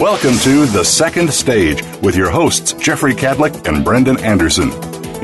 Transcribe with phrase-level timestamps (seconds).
[0.00, 4.70] Welcome to The Second Stage with your hosts, Jeffrey Kadlic and Brendan Anderson.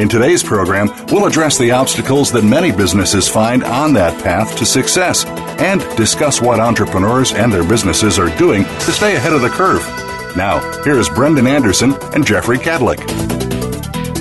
[0.00, 4.64] In today's program, we'll address the obstacles that many businesses find on that path to
[4.64, 9.50] success and discuss what entrepreneurs and their businesses are doing to stay ahead of the
[9.50, 9.82] curve.
[10.38, 13.06] Now, here's Brendan Anderson and Jeffrey Kadlic.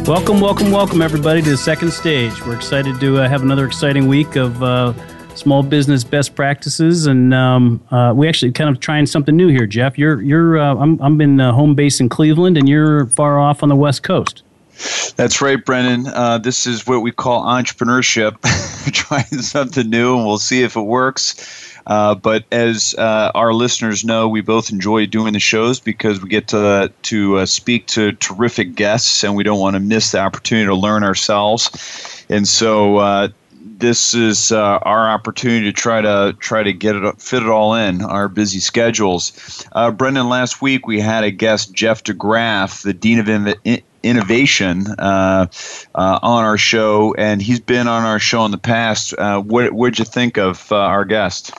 [0.05, 2.45] Welcome, welcome, welcome, everybody, to the second stage.
[2.45, 4.91] We're excited to uh, have another exciting week of uh,
[5.35, 9.65] small business best practices, and um, uh, we actually kind of trying something new here,
[9.65, 9.97] Jeff.
[9.97, 13.63] You're, you're, uh, I'm, I'm in uh, home base in Cleveland, and you're far off
[13.63, 14.43] on the West Coast.
[15.15, 16.07] That's right, Brendan.
[16.07, 18.41] Uh, this is what we call entrepreneurship,
[18.93, 21.67] trying something new, and we'll see if it works.
[21.87, 26.29] Uh, but as uh, our listeners know, we both enjoy doing the shows because we
[26.29, 30.19] get to to uh, speak to terrific guests, and we don't want to miss the
[30.19, 32.25] opportunity to learn ourselves.
[32.29, 33.29] And so uh,
[33.81, 37.73] this is uh, our opportunity to try to try to get it fit it all
[37.73, 39.65] in our busy schedules.
[39.73, 45.47] Uh, Brendan, last week we had a guest, Jeff DeGraff, the dean of innovation uh,
[45.95, 49.13] uh, on our show, and he's been on our show in the past.
[49.17, 51.51] Uh, what did you think of uh, our guest?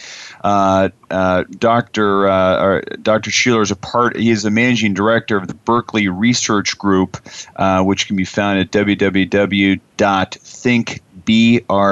[0.43, 2.27] Uh, uh, Dr.
[2.27, 3.29] Uh, Dr.
[3.29, 4.17] Sheeler is a part.
[4.17, 7.17] He is the managing director of the Berkeley Research Group,
[7.81, 9.81] which can be found at www.think
[11.27, 11.83] brg.com.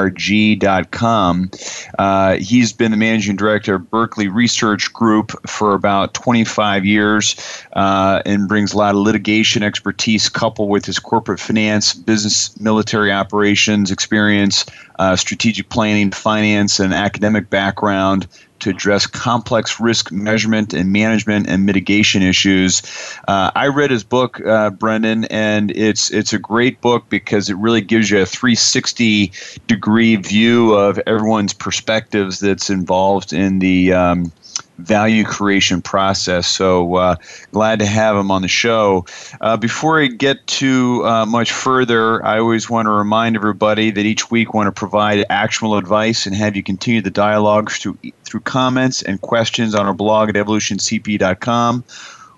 [2.00, 7.36] Uh, he's been the managing director of Berkeley Research Group for about 25 years
[7.74, 13.12] uh, and brings a lot of litigation expertise coupled with his corporate finance, business, military
[13.12, 14.66] operations experience,
[15.00, 18.28] uh, strategic planning, finance, and academic background
[18.66, 22.82] to address complex risk measurement and management and mitigation issues.
[23.28, 27.58] Uh, I read his book, uh, Brendan, and it's it's a great book because it
[27.58, 29.32] really gives you a 360
[29.68, 34.32] degree view of everyone's perspectives that's involved in the um,
[34.78, 36.48] value creation process.
[36.48, 37.16] So uh,
[37.52, 39.06] glad to have him on the show.
[39.42, 44.06] Uh, before I get too uh, much further, I always want to remind everybody that
[44.06, 47.98] each week I want to provide actual advice and have you continue the dialogue through
[48.24, 51.84] through comments and questions on our blog at evolutioncp.com.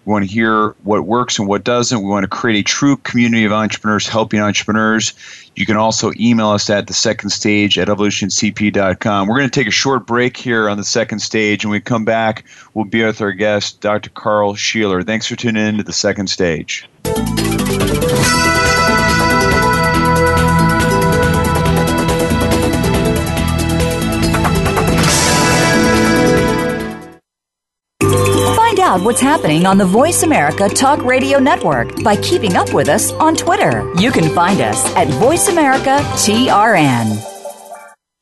[0.07, 2.01] We want to hear what works and what doesn't.
[2.01, 5.13] We want to create a true community of entrepreneurs helping entrepreneurs.
[5.57, 9.27] You can also email us at the second stage at evolutioncp.com.
[9.27, 11.65] We're going to take a short break here on the second stage.
[11.65, 14.09] and we come back, we'll be with our guest, Dr.
[14.11, 15.05] Carl Sheeler.
[15.05, 16.87] Thanks for tuning in to the second stage.
[28.87, 33.11] Out what's happening on the Voice America Talk Radio Network by keeping up with us
[33.11, 33.93] on Twitter.
[33.99, 37.21] You can find us at Voice America TRN.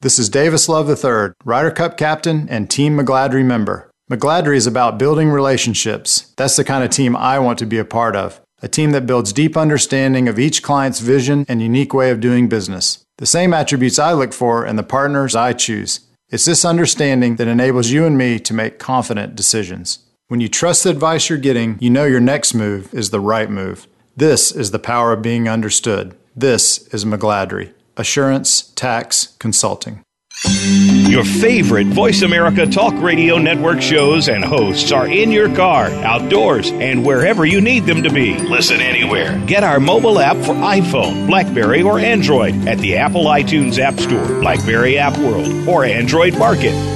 [0.01, 3.91] This is Davis Love III, Ryder Cup captain and Team McGladrey member.
[4.09, 6.33] McGladrey is about building relationships.
[6.35, 8.41] That's the kind of team I want to be a part of.
[8.63, 12.50] A team that builds deep understanding of each client's vision and unique way of doing
[12.50, 13.06] business.
[13.19, 16.00] The same attributes I look for in the partners I choose.
[16.29, 20.00] It's this understanding that enables you and me to make confident decisions.
[20.27, 23.48] When you trust the advice you're getting, you know your next move is the right
[23.48, 23.88] move.
[24.18, 26.18] This is the power of being understood.
[26.36, 27.74] This is McGladrey.
[27.95, 30.01] Assurance Tax Consulting.
[30.44, 36.72] Your favorite Voice America Talk Radio Network shows and hosts are in your car, outdoors,
[36.72, 38.36] and wherever you need them to be.
[38.39, 39.39] Listen anywhere.
[39.45, 44.42] Get our mobile app for iPhone, Blackberry, or Android at the Apple iTunes App Store,
[44.42, 46.94] Blackberry App World, or Android Market.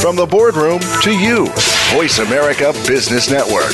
[0.00, 1.46] From the boardroom to you,
[1.92, 3.72] Voice America Business Network.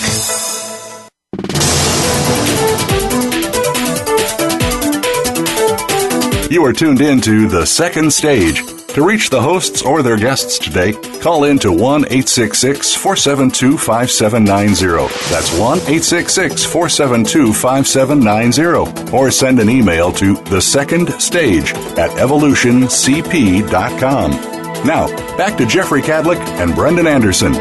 [6.50, 8.62] You are tuned in to The Second Stage.
[8.94, 15.12] To reach the hosts or their guests today, call in to 1 866 472 5790.
[15.31, 19.12] That's 1 866 472 5790.
[19.15, 24.54] Or send an email to The Second Stage at evolutioncp.com.
[24.85, 25.07] Now,
[25.39, 27.55] back to Jeffrey Kadlic and Brendan Anderson.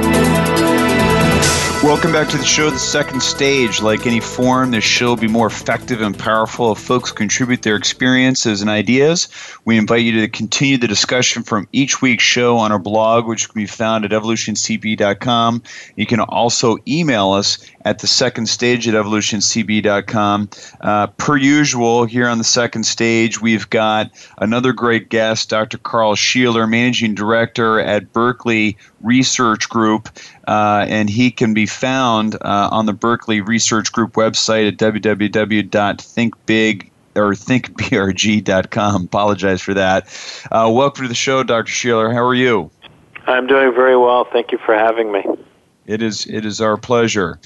[1.84, 3.82] Welcome back to the show, The Second Stage.
[3.82, 7.76] Like any forum, this show will be more effective and powerful if folks contribute their
[7.76, 9.28] experiences and ideas.
[9.66, 13.50] We invite you to continue the discussion from each week's show on our blog, which
[13.50, 15.64] can be found at evolutioncp.com.
[15.98, 20.50] You can also email us at the second stage at evolutioncp.com.
[20.82, 25.78] Uh, per usual, here on the second stage, we've got another great guest, Dr.
[25.78, 30.10] Carl Sheeler, Managing Director at Berkeley Research Group,
[30.48, 35.70] uh, and he can be found uh, on the Berkeley Research Group website at www.thinkbig
[37.16, 39.04] or thinkbrg.com.
[39.04, 40.08] Apologize for that.
[40.52, 41.72] Uh, welcome to the show, Dr.
[41.72, 42.12] Sheeler.
[42.12, 42.72] How are you?
[43.28, 44.26] I'm doing very well.
[44.26, 45.24] Thank you for having me.
[45.86, 47.40] It is it is our pleasure.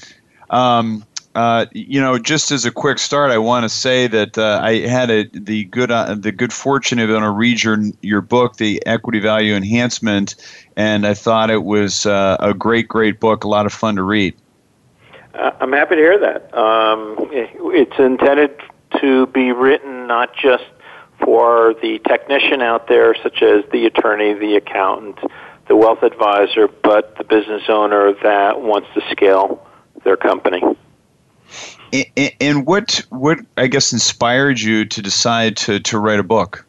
[0.50, 1.04] Um,
[1.34, 4.86] uh, you know, just as a quick start, I want to say that uh, I
[4.88, 8.56] had a, the good uh, the good fortune of going to read your your book,
[8.56, 10.34] The Equity Value Enhancement,
[10.76, 14.02] and I thought it was uh, a great, great book, a lot of fun to
[14.02, 14.34] read.
[15.34, 16.58] Uh, I'm happy to hear that.
[16.58, 18.60] Um, it's intended
[19.00, 20.64] to be written not just
[21.22, 25.18] for the technician out there, such as the attorney, the accountant,
[25.68, 29.64] the wealth advisor, but the business owner that wants to scale
[30.08, 30.62] their company.
[32.40, 36.64] And what what I guess inspired you to decide to, to write a book?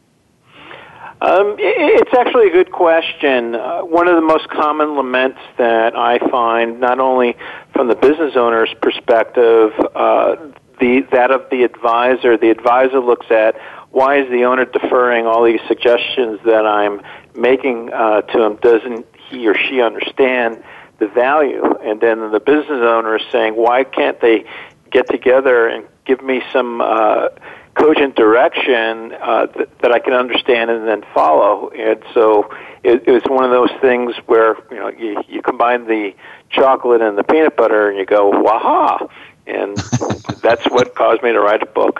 [1.22, 3.56] Um, it's actually a good question.
[3.56, 7.36] Uh, one of the most common laments that I find, not only
[7.74, 10.38] from the business owner's perspective, uh,
[10.80, 12.38] the that of the advisor.
[12.38, 13.60] The advisor looks at
[13.92, 17.02] why is the owner deferring all these suggestions that I'm
[17.36, 18.56] making uh, to him?
[18.62, 20.64] Doesn't he or she understand
[21.00, 21.63] the value.
[21.84, 24.46] And then the business owner is saying, why can't they
[24.92, 27.30] get together and give me some uh,
[27.75, 31.69] cogent direction uh, that, that I can understand and then follow?
[31.69, 32.50] And so
[32.84, 36.13] it, it was one of those things where you know you, you combine the
[36.50, 39.07] chocolate and the peanut butter and you go, waha!
[39.48, 39.78] And
[40.42, 42.00] that's what caused me to write a book.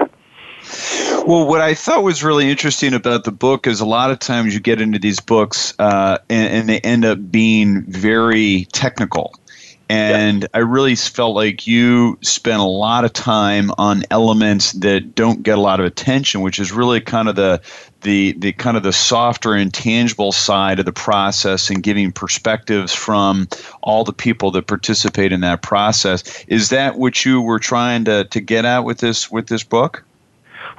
[1.26, 4.54] Well, what I thought was really interesting about the book is a lot of times
[4.54, 9.34] you get into these books uh, and, and, they end up being very technical.
[9.90, 10.48] And yeah.
[10.54, 15.58] I really felt like you spent a lot of time on elements that don't get
[15.58, 17.60] a lot of attention, which is really kind of the
[18.02, 23.48] the the kind of the softer intangible side of the process and giving perspectives from
[23.82, 26.46] all the people that participate in that process.
[26.48, 30.04] Is that what you were trying to, to get at with this with this book?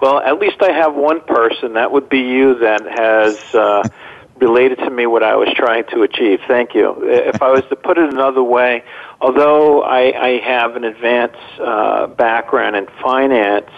[0.00, 1.74] Well, at least I have one person.
[1.74, 3.86] That would be you that has uh,
[4.36, 6.40] related to me what I was trying to achieve.
[6.48, 7.04] Thank you.
[7.04, 8.82] If I was to put it another way,
[9.20, 13.70] although I, I have an advanced uh, background in finance,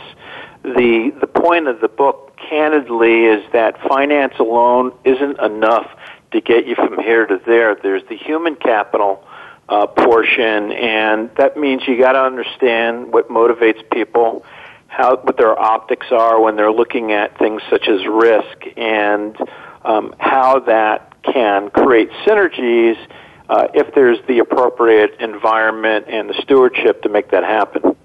[0.63, 5.91] the the point of the book, candidly, is that finance alone isn't enough
[6.31, 7.75] to get you from here to there.
[7.75, 9.27] There's the human capital
[9.69, 14.45] uh, portion, and that means you got to understand what motivates people
[14.93, 19.35] how what their optics are when they're looking at things such as risk and
[19.87, 22.97] um, how that can create synergies
[23.49, 27.97] uh, if there's the appropriate environment and the stewardship to make that happen.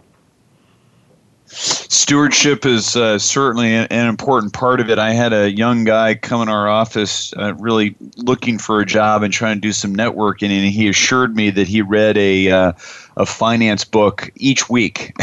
[1.49, 4.97] Stewardship is uh, certainly an, an, important part of it.
[4.97, 9.23] I had a young guy come in our office, uh, really looking for a job
[9.23, 12.73] and trying to do some networking, and he assured me that he read a uh,
[13.17, 15.13] a finance book each week.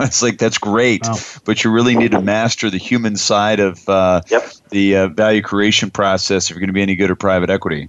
[0.00, 1.16] it's like that's great, wow.
[1.44, 4.50] but you really need to master the human side of uh, yep.
[4.70, 7.88] the uh, value creation process if you're going to be any good at private equity.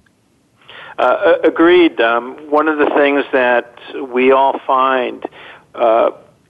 [0.98, 2.00] Uh, agreed.
[2.02, 3.80] Um, one of the things that
[4.12, 5.26] we all find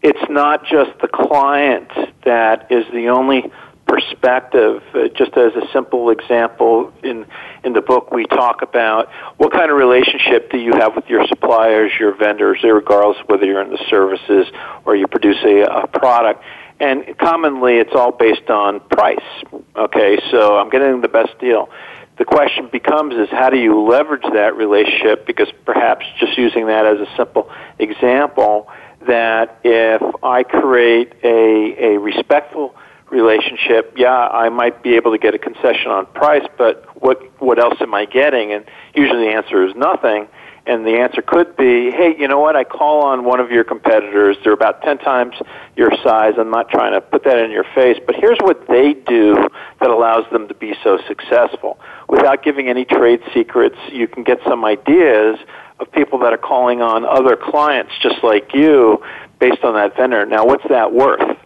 [0.03, 1.89] it's not just the client
[2.25, 3.49] that is the only
[3.93, 4.81] perspective.
[4.93, 7.25] Uh, just as a simple example, in
[7.63, 11.25] in the book we talk about what kind of relationship do you have with your
[11.27, 14.47] suppliers, your vendors, regardless of whether you're in the services
[14.85, 16.43] or you produce a, a product.
[16.79, 19.29] And commonly, it's all based on price.
[19.75, 21.69] Okay, so I'm getting the best deal.
[22.17, 25.25] The question becomes is how do you leverage that relationship?
[25.25, 28.69] Because perhaps just using that as a simple example,
[29.07, 32.75] that if I create a, a respectful
[33.13, 37.59] relationship, yeah, I might be able to get a concession on price, but what what
[37.59, 38.51] else am I getting?
[38.51, 38.65] And
[38.95, 40.27] usually the answer is nothing.
[40.65, 42.55] And the answer could be, hey, you know what?
[42.55, 44.37] I call on one of your competitors.
[44.43, 45.35] They're about 10 times
[45.75, 46.35] your size.
[46.37, 49.35] I'm not trying to put that in your face, but here's what they do
[49.81, 51.77] that allows them to be so successful.
[52.07, 55.37] Without giving any trade secrets, you can get some ideas
[55.81, 59.03] of people that are calling on other clients just like you
[59.39, 60.25] based on that vendor.
[60.25, 61.37] Now, what's that worth?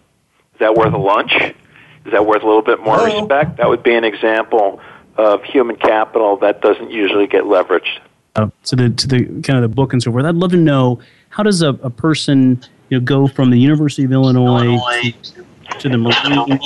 [0.57, 1.33] Is that worth a lunch?
[1.35, 3.19] Is that worth a little bit more Hello?
[3.19, 3.57] respect?
[3.57, 4.81] That would be an example
[5.17, 7.99] of human capital that doesn't usually get leveraged.
[8.35, 10.25] Uh, to the to the kind of the book and so forth.
[10.25, 10.99] I'd love to know
[11.29, 12.59] how does a, a person
[12.89, 16.59] you know go from the University of Illinois, Illinois to, to the Marine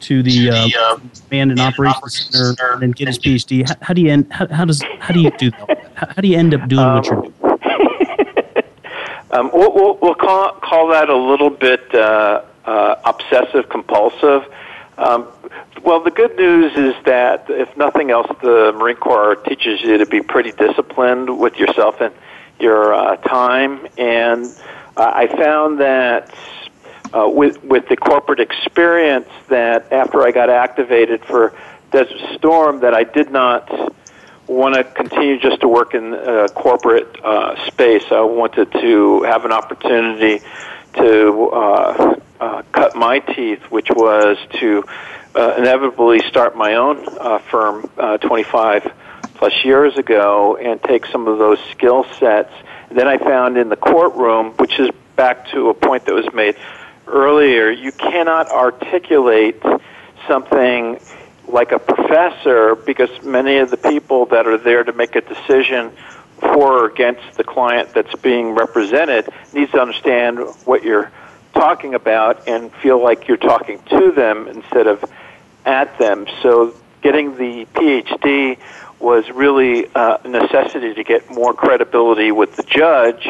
[0.00, 0.96] to the uh,
[1.28, 3.68] Command and Operations Center and get his PhD.
[3.68, 5.90] How, how do you end, how, how, does how do you do that?
[5.94, 7.34] How, how do you end up doing um, what you're doing?
[9.30, 14.52] um, we'll, we'll, we'll, call call that a little bit uh, uh, obsessive compulsive.
[14.98, 15.28] Um,
[15.82, 20.06] well, the good news is that if nothing else, the Marine Corps teaches you to
[20.06, 22.14] be pretty disciplined with yourself and
[22.60, 23.86] your uh, time.
[23.98, 24.46] And
[24.96, 26.32] uh, I found that
[27.12, 31.52] uh, with with the corporate experience, that after I got activated for
[31.90, 33.68] Desert Storm, that I did not
[34.46, 38.04] want to continue just to work in uh, corporate uh, space.
[38.10, 40.44] I wanted to have an opportunity
[40.94, 44.84] to uh, uh, cut my teeth, which was to
[45.36, 48.92] uh, inevitably start my own uh, firm uh, 25
[49.36, 52.52] plus years ago and take some of those skill sets.
[52.90, 56.56] Then I found in the courtroom, which is back to a point that was made
[57.06, 59.62] earlier, you cannot articulate
[60.26, 60.98] something
[61.46, 65.92] like a professor because many of the people that are there to make a decision
[66.40, 71.12] for or against the client that's being represented needs to understand what you're
[71.52, 75.04] talking about and feel like you're talking to them instead of
[75.64, 76.26] at them.
[76.42, 78.58] So getting the PhD
[78.98, 83.26] was really uh, a necessity to get more credibility with the judge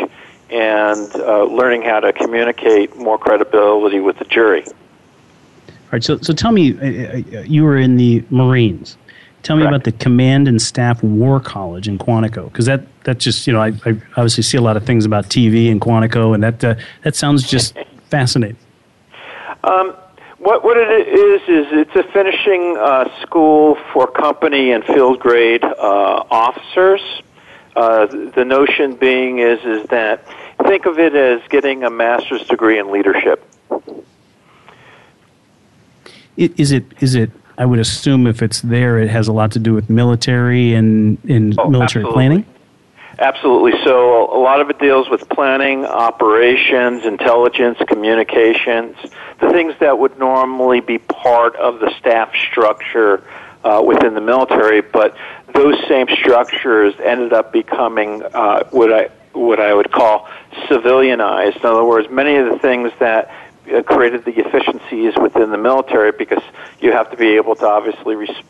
[0.51, 4.65] and uh, learning how to communicate more credibility with the jury.
[4.67, 8.99] All right, so, so tell me, uh, uh you were in the Marines.
[9.43, 9.75] Tell me Correct.
[9.75, 13.61] about the Command and Staff War College in Quantico, because that, that just, you know,
[13.61, 16.75] I, I obviously see a lot of things about TV in Quantico, and that, uh,
[17.03, 17.77] that sounds just
[18.13, 18.59] fascinating.
[19.65, 19.97] Um,
[20.39, 25.65] what what it is is it's a finishing uh, school for company and field grade
[25.65, 27.01] uh, officers.
[27.75, 30.27] Uh, the notion being is is that
[30.67, 33.43] think of it as getting a master's degree in leadership.
[36.37, 37.31] Is it is it?
[37.57, 41.19] I would assume if it's there, it has a lot to do with military and
[41.25, 42.13] in oh, military absolutely.
[42.13, 42.52] planning.
[43.23, 43.71] Absolutely.
[43.85, 48.97] So a lot of it deals with planning, operations, intelligence, communications,
[49.39, 53.23] the things that would normally be part of the staff structure
[53.63, 55.17] uh, within the military, but
[55.55, 60.29] those same structures ended up becoming uh, what I what I would call
[60.69, 61.59] civilianized.
[61.59, 63.31] In other words, many of the things that
[63.73, 66.43] uh, created the efficiencies within the military, because
[66.81, 68.43] you have to be able to obviously res-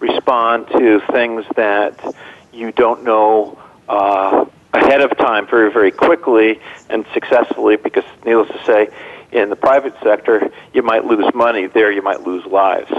[0.00, 2.16] respond to things that
[2.52, 3.56] you don't know
[3.88, 8.88] uh, ahead of time very, very quickly and successfully because, needless to say,
[9.32, 11.66] in the private sector, you might lose money.
[11.66, 12.90] There, you might lose lives.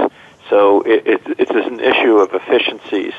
[0.50, 3.13] So it, it, it's an issue of efficiencies.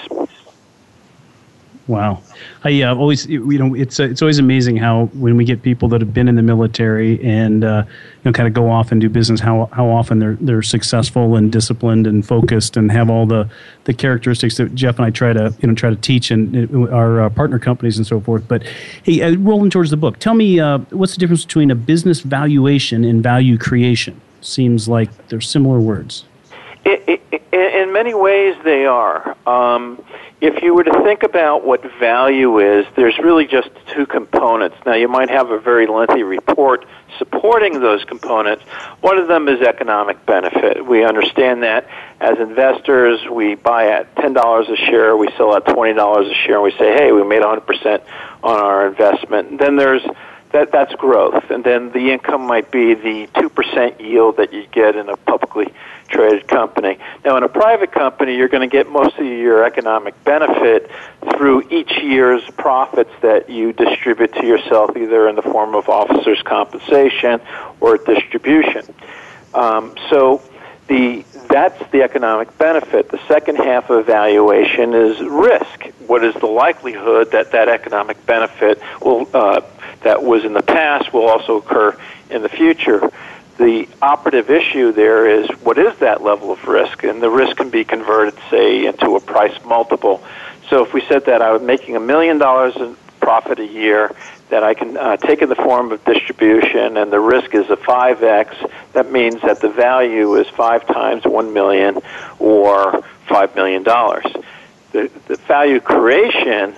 [1.86, 2.22] Wow,
[2.64, 5.88] I uh, always you know it's uh, it's always amazing how when we get people
[5.90, 9.00] that have been in the military and uh, you know kind of go off and
[9.00, 13.26] do business how how often they're they're successful and disciplined and focused and have all
[13.26, 13.48] the
[13.84, 17.22] the characteristics that Jeff and I try to you know try to teach in our
[17.22, 18.46] uh, partner companies and so forth.
[18.48, 18.64] But
[19.04, 22.20] hey, uh, rolling towards the book, tell me uh, what's the difference between a business
[22.20, 24.20] valuation and value creation?
[24.40, 26.24] Seems like they're similar words.
[26.84, 29.36] It, it, in many ways, they are.
[29.46, 30.02] Um,
[30.40, 34.76] if you were to think about what value is, there's really just two components.
[34.86, 36.86] Now, you might have a very lengthy report
[37.18, 38.62] supporting those components.
[39.00, 40.86] One of them is economic benefit.
[40.86, 41.88] We understand that
[42.20, 46.62] as investors, we buy at $10 a share, we sell at $20 a share, and
[46.62, 48.02] we say, hey, we made 100%
[48.44, 49.50] on our investment.
[49.50, 50.02] And then there's
[50.52, 54.66] that that's growth, and then the income might be the two percent yield that you
[54.72, 55.72] get in a publicly
[56.08, 56.98] traded company.
[57.24, 60.90] Now, in a private company, you're going to get most of your economic benefit
[61.36, 66.40] through each year's profits that you distribute to yourself, either in the form of officers'
[66.42, 67.40] compensation
[67.80, 68.82] or distribution.
[69.52, 70.42] Um, so
[70.86, 73.08] the that's the economic benefit.
[73.10, 75.86] The second half of evaluation is risk.
[76.06, 79.62] What is the likelihood that that economic benefit will uh,
[80.02, 81.98] that was in the past will also occur
[82.30, 83.10] in the future?
[83.56, 87.70] The operative issue there is what is that level of risk, and the risk can
[87.70, 90.22] be converted, say, into a price multiple.
[90.68, 94.14] So if we said that I was making a million dollars in profit a year
[94.50, 97.76] that I can uh, take in the form of distribution, and the risk is a
[97.76, 98.70] 5x.
[98.92, 101.98] That means that the value is five times 1 million
[102.38, 103.84] or $5 million.
[103.84, 106.74] The, the value creation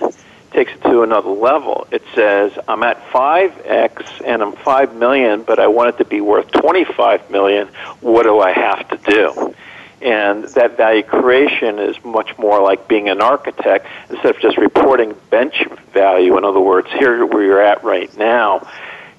[0.51, 1.87] takes it to another level.
[1.91, 6.21] It says, I'm at 5x and I'm 5 million, but I want it to be
[6.21, 7.69] worth 25 million.
[8.01, 9.55] What do I have to do?
[10.01, 15.15] And that value creation is much more like being an architect instead of just reporting
[15.29, 15.63] bench
[15.93, 16.37] value.
[16.37, 18.67] In other words, here where you're at right now,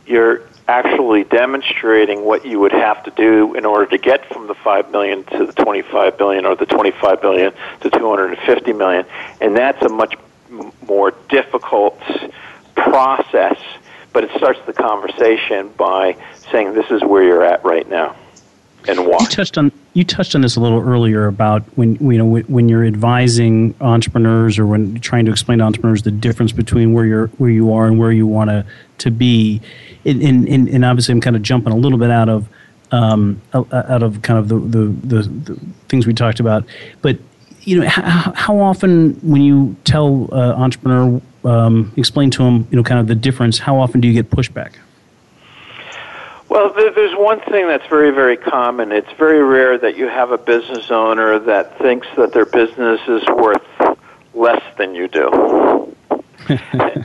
[0.06, 4.54] you're actually demonstrating what you would have to do in order to get from the
[4.54, 9.04] 5 million to the 25 billion or the 25 billion to 250 million.
[9.40, 10.14] And that's a much
[10.86, 12.00] more difficult
[12.76, 13.58] process,
[14.12, 16.16] but it starts the conversation by
[16.50, 18.16] saying this is where you're at right now
[18.88, 19.18] and why.
[19.20, 22.68] You touched on you touched on this a little earlier about when you know when
[22.68, 27.26] you're advising entrepreneurs or when trying to explain to entrepreneurs the difference between where you're
[27.38, 28.64] where you are and where you want to
[28.98, 29.60] to be,
[30.04, 32.48] and, and, and obviously I'm kind of jumping a little bit out of
[32.92, 36.64] um, out of kind of the, the, the, the things we talked about,
[37.00, 37.18] but
[37.62, 42.76] you know how, how often when you tell uh, entrepreneur um, explain to them you
[42.76, 44.74] know kind of the difference, how often do you get pushback?
[46.52, 48.92] Well, there's one thing that's very, very common.
[48.92, 53.26] It's very rare that you have a business owner that thinks that their business is
[53.26, 53.64] worth
[54.34, 55.96] less than you do.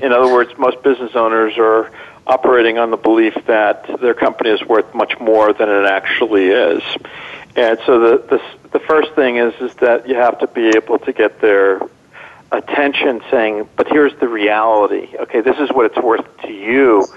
[0.01, 1.89] In other words, most business owners are
[2.27, 6.83] operating on the belief that their company is worth much more than it actually is.
[7.55, 8.41] And so the, the,
[8.77, 11.79] the first thing is, is that you have to be able to get their
[12.51, 15.07] attention saying, but here's the reality.
[15.21, 17.07] Okay, this is what it's worth to you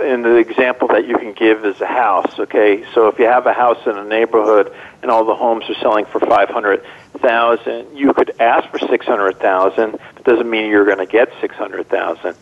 [0.00, 2.38] and the example that you can give is a house.
[2.38, 5.74] Okay, so if you have a house in a neighborhood and all the homes are
[5.74, 6.84] selling for five hundred
[7.18, 9.94] thousand, you could ask for six hundred thousand.
[9.94, 12.36] It doesn't mean you're going to get six hundred thousand.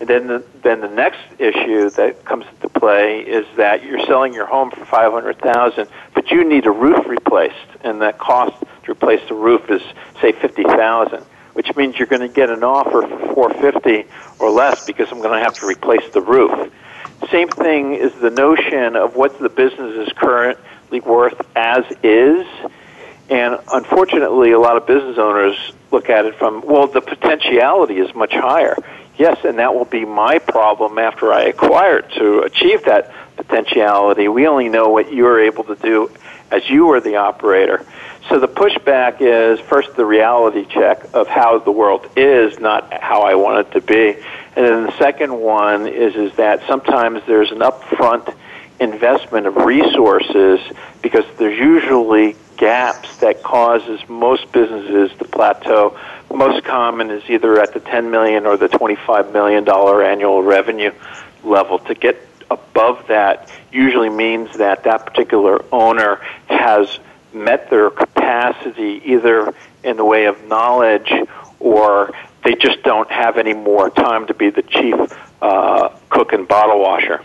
[0.00, 4.32] And then the, then the next issue that comes into play is that you're selling
[4.32, 8.54] your home for five hundred thousand, but you need a roof replaced, and that cost
[8.84, 9.82] to replace the roof is
[10.20, 14.08] say fifty thousand which means you're going to get an offer for 450
[14.38, 16.72] or less because I'm going to have to replace the roof.
[17.28, 22.46] Same thing is the notion of what the business is currently worth as is.
[23.28, 28.14] And unfortunately, a lot of business owners look at it from, well, the potentiality is
[28.14, 28.76] much higher.
[29.16, 34.28] Yes, and that will be my problem after I acquire it to achieve that potentiality.
[34.28, 36.10] We only know what you're able to do
[36.50, 37.84] as you are the operator.
[38.28, 43.22] So the pushback is first the reality check of how the world is, not how
[43.22, 44.20] I want it to be.
[44.56, 48.34] And then the second one is is that sometimes there's an upfront
[48.78, 50.60] investment of resources
[51.02, 55.98] because there's usually gaps that causes most businesses to plateau.
[56.32, 60.92] Most common is either at the 10 million or the 25 million dollar annual revenue
[61.42, 61.78] level.
[61.80, 62.16] To get
[62.50, 66.16] above that usually means that that particular owner
[66.48, 66.98] has
[67.32, 71.12] met their capacity either in the way of knowledge
[71.60, 72.12] or
[72.44, 74.94] they just don't have any more time to be the chief
[75.42, 77.22] uh, cook and bottle washer.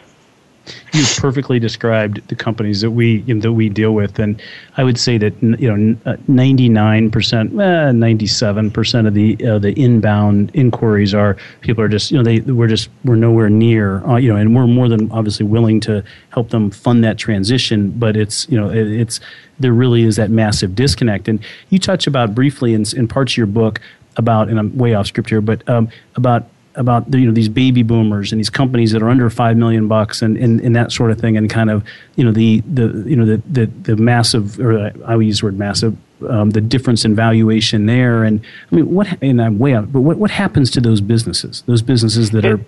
[0.96, 4.42] You've perfectly described the companies that we you know, that we deal with, and
[4.78, 9.38] I would say that you know uh, ninety nine percent, ninety seven percent of the
[9.46, 13.50] uh, the inbound inquiries are people are just you know they we're just we're nowhere
[13.50, 17.18] near uh, you know, and we're more than obviously willing to help them fund that
[17.18, 19.20] transition, but it's you know it, it's
[19.60, 23.38] there really is that massive disconnect, and you touch about briefly in, in parts of
[23.38, 23.82] your book
[24.18, 27.50] about, and I'm way off script here, but um, about about the, you know these
[27.50, 30.92] baby boomers and these companies that are under five million bucks and, and, and that
[30.92, 31.84] sort of thing, and kind of
[32.16, 35.48] you know the the you know the the, the massive or I would use the
[35.48, 35.96] word massive
[36.30, 40.02] um, the difference in valuation there, and I mean what and I'm way out, but
[40.02, 41.64] what what happens to those businesses?
[41.66, 42.60] Those businesses that are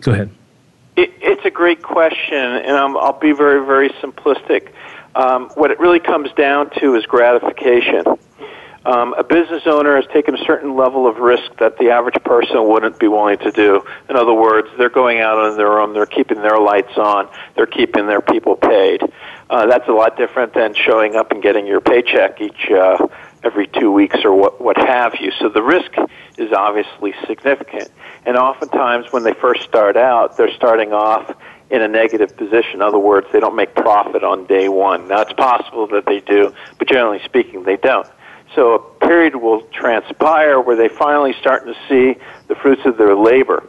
[0.00, 0.30] go ahead.
[0.96, 4.72] It, it's a great question, and i will be very very simplistic.
[5.14, 8.04] Um, what it really comes down to is gratification
[8.84, 12.66] Um, a business owner has taken a certain level of risk that the average person
[12.68, 13.84] wouldn't be willing to do.
[14.10, 17.66] In other words, they're going out on their own, they're keeping their lights on, they're
[17.66, 19.02] keeping their people paid.
[19.48, 23.06] Uh, that's a lot different than showing up and getting your paycheck each uh,
[23.44, 25.30] every two weeks or what, what have you.
[25.38, 25.92] So the risk
[26.36, 27.88] is obviously significant.
[28.26, 31.36] And oftentimes, when they first start out, they're starting off
[31.70, 32.74] in a negative position.
[32.74, 35.08] In other words, they don't make profit on day one.
[35.08, 38.06] Now, it's possible that they do, but generally speaking, they don't.
[38.54, 43.16] So a period will transpire where they finally start to see the fruits of their
[43.16, 43.66] labor.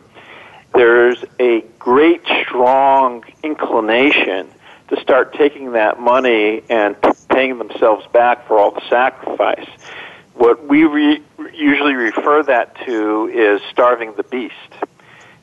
[0.74, 4.50] There's a great, strong inclination
[4.90, 6.96] to start taking that money and
[7.30, 9.68] paying themselves back for all the sacrifice.
[10.34, 11.22] What we re-
[11.54, 14.54] usually refer that to is starving the beast,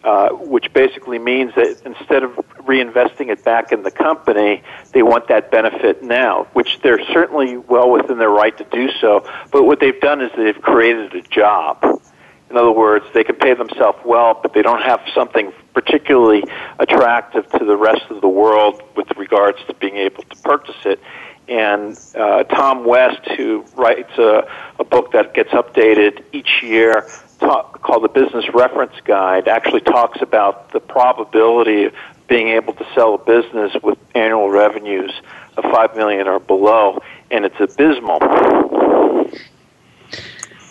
[0.05, 2.31] uh, which basically means that instead of
[2.65, 7.91] reinvesting it back in the company, they want that benefit now, which they're certainly well
[7.91, 9.23] within their right to do so.
[9.53, 12.01] But what they've done is they've created a job.
[12.49, 16.45] In other words, they can pay themselves well, but they don't have something particularly
[16.79, 21.01] attractive to the rest of the world with regards to being able to purchase it.
[21.47, 27.07] And uh, Tom West, who writes a, a book that gets updated each year
[27.83, 31.95] called the Business Reference Guide, actually talks about the probability of
[32.29, 35.13] being able to sell a business with annual revenues
[35.57, 38.21] of five million or below, and it's abysmal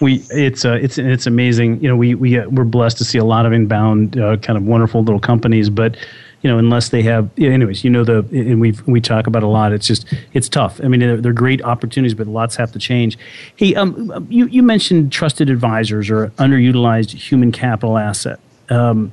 [0.02, 1.82] we it's uh, it's it's amazing.
[1.82, 4.58] You know, we we uh, we're blessed to see a lot of inbound uh, kind
[4.58, 5.98] of wonderful little companies, but
[6.42, 9.48] you know, unless they have, anyways, you know, the, and we we talk about a
[9.48, 9.74] lot.
[9.74, 10.80] It's just, it's tough.
[10.84, 13.18] I mean, they're, they're, great opportunities, but lots have to change.
[13.56, 18.40] Hey, um, you, you mentioned trusted advisors or underutilized human capital asset.
[18.70, 19.12] Um,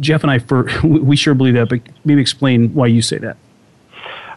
[0.00, 3.36] Jeff and I, for, we sure believe that, but maybe explain why you say that.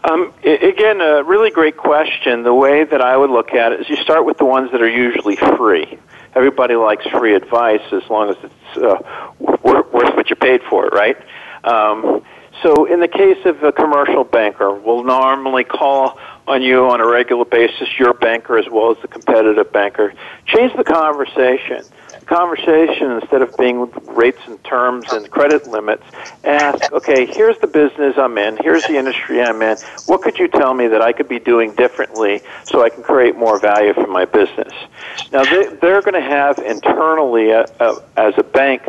[0.04, 2.43] Um, again, a really great question.
[2.43, 4.82] The way that I would look at it is you start with the ones that
[4.82, 5.98] are usually free.
[6.36, 8.98] Everybody likes free advice as long as it's uh,
[9.39, 11.17] worth what you paid for it, right?
[11.65, 12.23] Um,
[12.62, 17.08] so, in the case of a commercial banker, we'll normally call on you on a
[17.08, 20.13] regular basis, your banker as well as the competitive banker.
[20.45, 21.84] Change the conversation.
[22.19, 26.04] The conversation, instead of being rates and terms and credit limits,
[26.43, 29.78] ask, okay, here's the business I'm in, here's the industry I'm in.
[30.06, 33.36] What could you tell me that I could be doing differently so I can create
[33.36, 34.73] more value for my business?
[35.32, 38.84] Now, they, they're going to have internally, uh, uh, as a bank,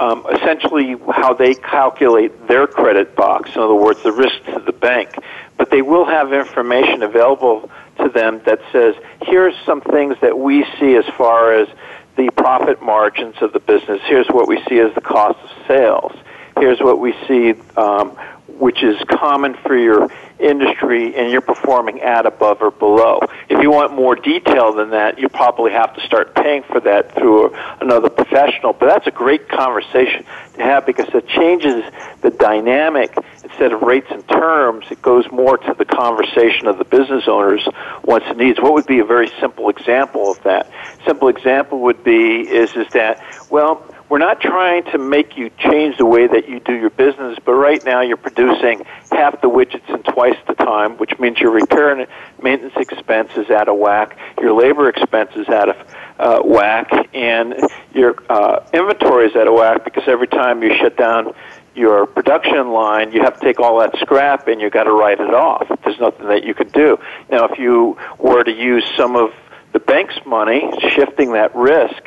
[0.00, 3.50] um, essentially how they calculate their credit box.
[3.54, 5.10] In other words, the risk to the bank.
[5.58, 10.64] But they will have information available to them that says, here's some things that we
[10.80, 11.68] see as far as
[12.16, 14.00] the profit margins of the business.
[14.06, 16.12] Here's what we see as the cost of sales.
[16.58, 18.16] Here's what we see, um,
[18.48, 23.20] which is common for your industry and you're performing at, above, or below.
[23.48, 27.14] If you want more detail than that, you probably have to start paying for that
[27.14, 28.72] through another professional.
[28.72, 30.24] But that's a great conversation
[30.54, 31.84] to have because it changes
[32.22, 33.16] the dynamic.
[33.42, 37.66] Instead of rates and terms, it goes more to the conversation of the business owners
[38.04, 38.60] wants and needs.
[38.60, 40.70] What would be a very simple example of that?
[41.06, 45.96] Simple example would be is is that well we're not trying to make you change
[45.96, 49.88] the way that you do your business, but right now you're producing half the widgets
[49.88, 52.08] in twice the time, which means your repair and
[52.42, 55.76] maintenance expense is out of whack, your labor expense is out of
[56.18, 57.54] uh, whack, and
[57.94, 61.32] your uh, inventory is out of whack because every time you shut down
[61.76, 65.20] your production line, you have to take all that scrap and you've got to write
[65.20, 65.70] it off.
[65.84, 66.98] There's nothing that you can do.
[67.30, 69.30] Now, if you were to use some of
[69.72, 72.02] the bank's money, shifting that risk,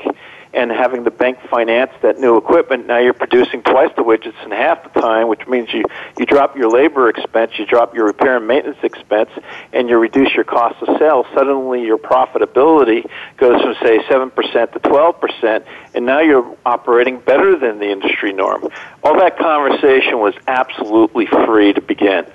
[0.53, 4.51] and having the bank finance that new equipment, now you're producing twice the widgets in
[4.51, 5.83] half the time, which means you,
[6.17, 9.31] you drop your labor expense, you drop your repair and maintenance expense,
[9.71, 11.25] and you reduce your cost of sales.
[11.33, 13.05] Suddenly your profitability
[13.37, 14.31] goes from, say, 7%
[14.73, 18.67] to 12%, and now you're operating better than the industry norm.
[19.03, 22.25] All that conversation was absolutely free to begin.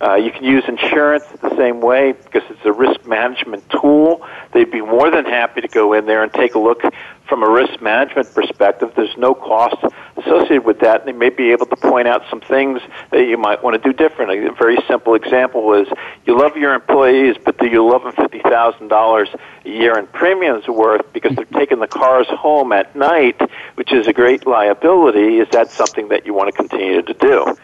[0.00, 4.26] Uh, you can use insurance the same way because it's a risk management tool.
[4.52, 6.82] They'd be more than happy to go in there and take a look
[7.26, 8.92] from a risk management perspective.
[8.94, 9.76] There's no cost
[10.16, 11.00] associated with that.
[11.00, 12.80] And they may be able to point out some things
[13.10, 14.44] that you might want to do differently.
[14.46, 15.88] A very simple example is
[16.26, 21.10] you love your employees, but do you love them $50,000 a year in premiums worth
[21.14, 23.40] because they're taking the cars home at night,
[23.76, 25.38] which is a great liability?
[25.38, 27.56] Is that something that you want to continue to do?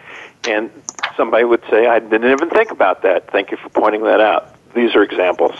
[0.48, 0.70] And
[1.16, 3.31] somebody would say, I didn't even think about that.
[3.31, 4.55] Thank you for pointing that out.
[4.75, 5.55] These are examples.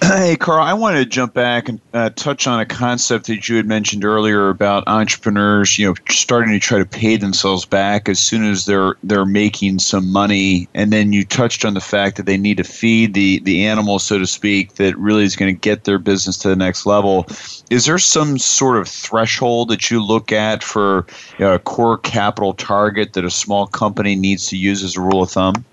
[0.10, 3.56] Hey, Carl, I want to jump back and uh, touch on a concept that you
[3.56, 8.18] had mentioned earlier about entrepreneurs, you know, starting to try to pay themselves back as
[8.18, 12.26] soon as they're they're making some money, and then you touched on the fact that
[12.26, 15.60] they need to feed the the animal, so to speak, that really is going to
[15.60, 17.26] get their business to the next level.
[17.70, 21.06] Is there some sort of threshold that you look at for
[21.38, 25.00] you know, a core capital target that a small company needs to use as a
[25.00, 25.64] rule of thumb?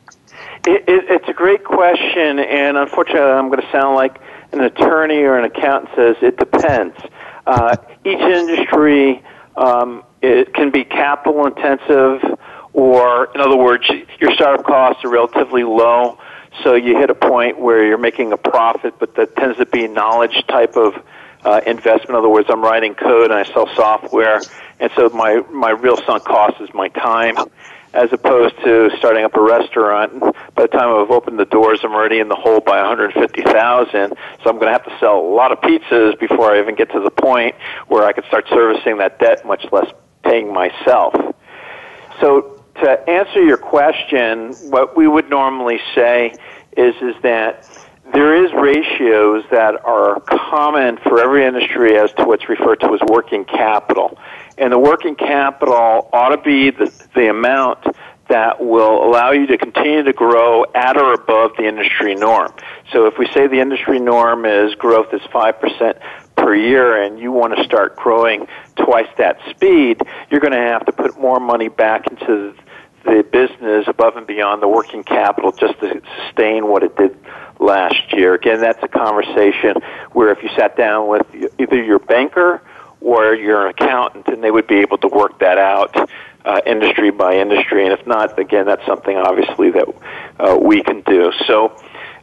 [0.67, 4.19] It, it, it's a great question, and unfortunately, I'm going to sound like
[4.51, 6.97] an attorney or an accountant says it depends.
[7.45, 9.23] Uh, each industry
[9.55, 12.37] um, it can be capital intensive,
[12.73, 16.19] or in other words, your startup costs are relatively low,
[16.65, 19.87] so you hit a point where you're making a profit, but that tends to be
[19.87, 21.01] knowledge type of
[21.45, 22.09] uh, investment.
[22.09, 24.41] In other words, I'm writing code and I sell software,
[24.81, 27.37] and so my my real sunk cost is my time
[27.97, 30.19] as opposed to starting up a restaurant.
[30.53, 33.91] By the time I've opened the doors, I'm already in the hole by 150,000.
[33.91, 36.91] So I'm going to have to sell a lot of pizzas before I even get
[36.91, 37.55] to the point
[37.87, 39.91] where I could start servicing that debt, much less
[40.23, 41.15] paying myself.
[42.21, 46.35] So to answer your question, what we would normally say
[46.77, 47.67] is is that
[48.13, 53.01] there is ratios that are common for every industry as to what's referred to as
[53.07, 54.17] working capital.
[54.57, 57.85] And the working capital ought to be the, the amount
[58.27, 62.51] that will allow you to continue to grow at or above the industry norm.
[62.91, 65.99] So if we say the industry norm is growth is 5%
[66.35, 70.85] per year and you want to start growing twice that speed, you're going to have
[70.85, 72.53] to put more money back into
[73.05, 77.17] the business above and beyond the working capital just to sustain what it did
[77.59, 78.33] last year.
[78.33, 79.75] Again, that's a conversation
[80.11, 81.25] where if you sat down with
[81.57, 82.61] either your banker
[83.01, 85.95] or you're an accountant, and they would be able to work that out
[86.45, 87.85] uh, industry by industry.
[87.85, 89.87] And if not, again, that's something obviously that
[90.39, 91.31] uh, we can do.
[91.47, 91.77] So.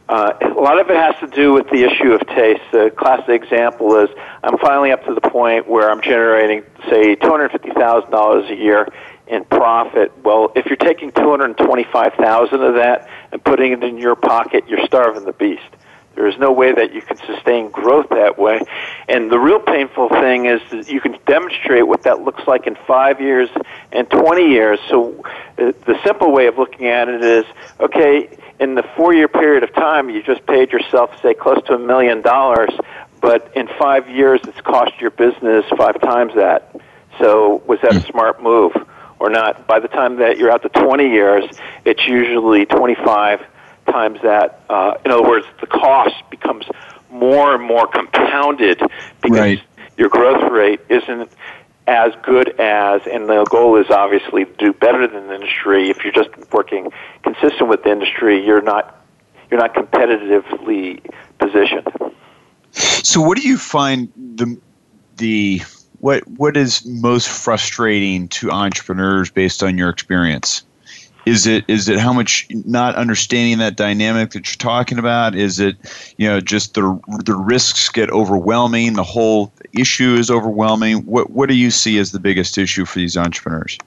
[0.07, 2.61] Uh, a lot of it has to do with the issue of taste.
[2.71, 4.09] The classic example is
[4.43, 6.61] I'm finally up to the point where I'm generating,
[6.91, 8.87] say, $250,000 a year
[9.25, 10.11] in profit.
[10.23, 15.25] Well, if you're taking 225,000 of that and putting it in your pocket, you're starving
[15.25, 15.63] the beast.
[16.15, 18.61] There is no way that you can sustain growth that way.
[19.09, 22.75] And the real painful thing is that you can demonstrate what that looks like in
[22.87, 23.49] five years
[23.91, 24.79] and 20 years.
[24.89, 25.21] So
[25.57, 27.45] uh, the simple way of looking at it is,
[27.81, 31.73] okay, in the four year period of time, you just paid yourself, say, close to
[31.73, 32.71] a million dollars,
[33.19, 36.75] but in five years, it's cost your business five times that.
[37.19, 38.11] So was that a hmm.
[38.11, 38.71] smart move
[39.19, 39.67] or not?
[39.67, 41.43] By the time that you're out to 20 years,
[41.83, 43.41] it's usually 25
[43.95, 44.61] times that.
[44.69, 46.65] Uh, in other words, the cost becomes
[47.09, 48.79] more and more compounded
[49.21, 49.61] because right.
[49.97, 51.29] your growth rate isn't
[51.87, 55.89] as good as, and the goal is obviously to do better than the industry.
[55.89, 56.91] If you're just working
[57.23, 59.01] consistent with the industry, you're not
[59.49, 60.99] you're not competitively
[61.39, 61.87] positioned.
[62.71, 64.59] So, what do you find the
[65.17, 65.61] the
[65.99, 70.63] what what is most frustrating to entrepreneurs based on your experience?
[71.25, 75.35] Is it is it how much not understanding that dynamic that you're talking about?
[75.35, 75.75] Is it
[76.17, 81.05] you know just the the risks get overwhelming the whole issue is overwhelming?
[81.05, 83.77] What what do you see as the biggest issue for these entrepreneurs?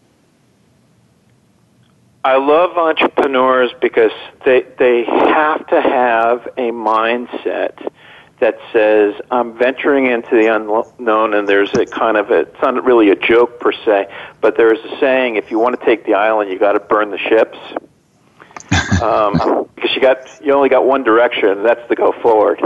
[2.24, 4.12] I love entrepreneurs because
[4.44, 7.90] they they have to have a mindset
[8.40, 12.85] that says I'm venturing into the unknown, and there's a kind of a, it's not
[12.85, 16.14] really a joke per se, but there's a saying: if you want to take the
[16.14, 17.59] island, you got to burn the ships,
[19.03, 22.61] um, because you got you only got one direction, and that's to go forward.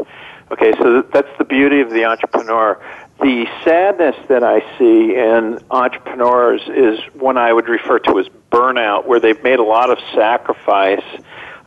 [0.51, 2.79] Okay, so that's the beauty of the entrepreneur.
[3.21, 9.07] The sadness that I see in entrepreneurs is one I would refer to as burnout,
[9.07, 11.05] where they've made a lot of sacrifice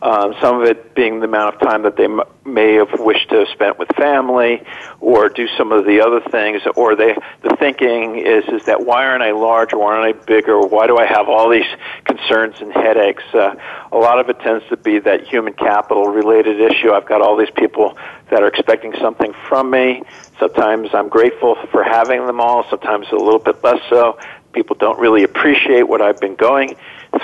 [0.05, 3.27] um, some of it being the amount of time that they m- may have wished
[3.29, 4.61] to have spent with family,
[4.99, 9.03] or do some of the other things, or they the thinking is is that why
[9.03, 9.79] aren't I larger?
[9.79, 10.59] Why aren't I bigger?
[10.59, 11.65] Why do I have all these
[12.03, 13.23] concerns and headaches?
[13.33, 13.55] Uh,
[13.91, 16.91] a lot of it tends to be that human capital related issue.
[16.91, 17.97] I've got all these people
[18.29, 20.03] that are expecting something from me.
[20.39, 22.63] Sometimes I'm grateful for having them all.
[22.69, 24.19] Sometimes a little bit less so.
[24.53, 26.75] People don't really appreciate what I've been going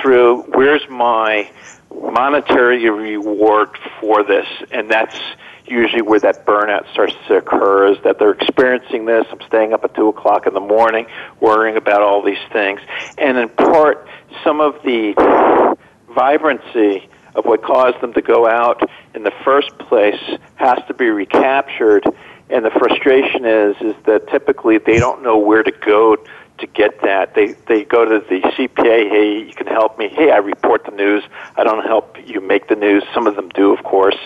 [0.02, 0.42] through.
[0.54, 1.48] Where's my
[1.94, 5.20] monetary reward for this, and that's
[5.66, 9.26] usually where that burnout starts to occur is that they're experiencing this.
[9.32, 11.06] I'm staying up at two o'clock in the morning,
[11.40, 12.82] worrying about all these things,
[13.18, 14.08] and in part,
[14.44, 15.78] some of the
[16.10, 18.82] vibrancy of what caused them to go out
[19.16, 20.20] in the first place
[20.56, 22.06] has to be recaptured.
[22.50, 26.18] And the frustration is is that typically they don't know where to go
[26.62, 27.36] to get that.
[27.36, 29.10] They they go to the CPA.
[29.10, 30.10] Hey, you can help me.
[30.10, 31.24] Hey, I report the news.
[31.56, 33.04] I don't help you make the news.
[33.14, 34.18] Some of them do, of course.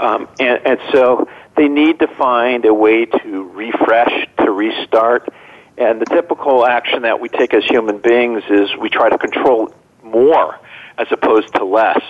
[0.00, 5.28] Um, and, and so they need to find a way to refresh, to restart.
[5.76, 9.72] And the typical action that we take as human beings is we try to control
[10.02, 10.58] more
[10.98, 12.02] as opposed to less.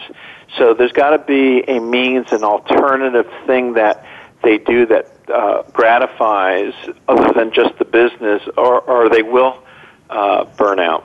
[0.59, 4.05] So there's got to be a means, an alternative thing that
[4.43, 6.75] they do that uh, gratifies
[7.09, 9.64] other than just the business, or, or they will
[10.11, 11.05] uh, burn out.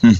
[0.00, 0.12] Hmm.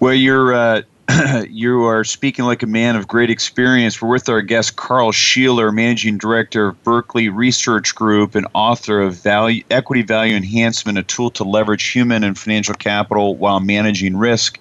[0.00, 0.54] Well, you're.
[0.54, 0.82] Uh
[1.48, 4.02] you are speaking like a man of great experience.
[4.02, 9.14] We're with our guest, Carl Sheeler, Managing Director of Berkeley Research Group and author of
[9.14, 14.60] value, Equity Value Enhancement, a tool to leverage human and financial capital while managing risk.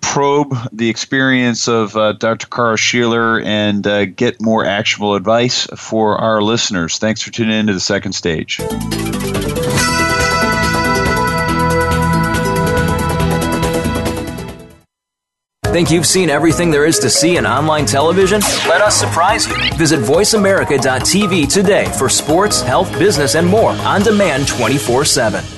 [0.00, 2.46] probe the experience of uh, Dr.
[2.46, 6.98] Carl Sheeler and uh, get more actionable advice for our listeners.
[6.98, 8.60] Thanks for tuning in to the second stage.
[15.66, 18.40] Think you've seen everything there is to see in online television?
[18.66, 19.54] Let us surprise you.
[19.74, 25.57] Visit VoiceAmerica.tv today for sports, health, business, and more on demand 24 7.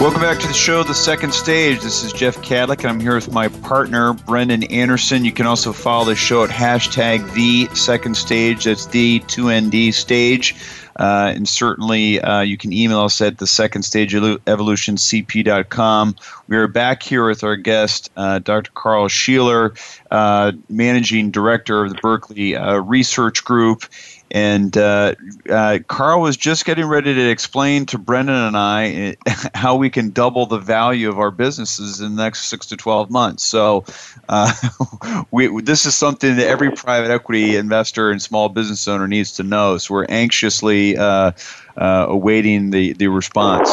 [0.00, 1.82] Welcome back to the show, The Second Stage.
[1.82, 5.26] This is Jeff Kadlic, and I'm here with my partner, Brendan Anderson.
[5.26, 8.64] You can also follow the show at hashtag The Second Stage.
[8.64, 10.56] That's the 2ND stage.
[10.96, 16.16] Uh, and certainly uh, you can email us at the second stage evolutioncp.com.
[16.48, 18.70] We are back here with our guest, uh, Dr.
[18.72, 19.78] Carl Sheeler,
[20.10, 23.84] uh, managing director of the Berkeley uh, Research Group.
[24.32, 25.14] And uh,
[25.48, 29.14] uh, Carl was just getting ready to explain to Brendan and I eh,
[29.54, 33.10] how we can double the value of our businesses in the next six to 12
[33.10, 33.44] months.
[33.44, 33.84] So,
[34.28, 34.52] uh,
[35.30, 39.42] we, this is something that every private equity investor and small business owner needs to
[39.42, 39.78] know.
[39.78, 41.32] So, we're anxiously uh,
[41.76, 43.70] uh, awaiting the, the response.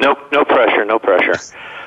[0.00, 1.38] No, no pressure, no pressure.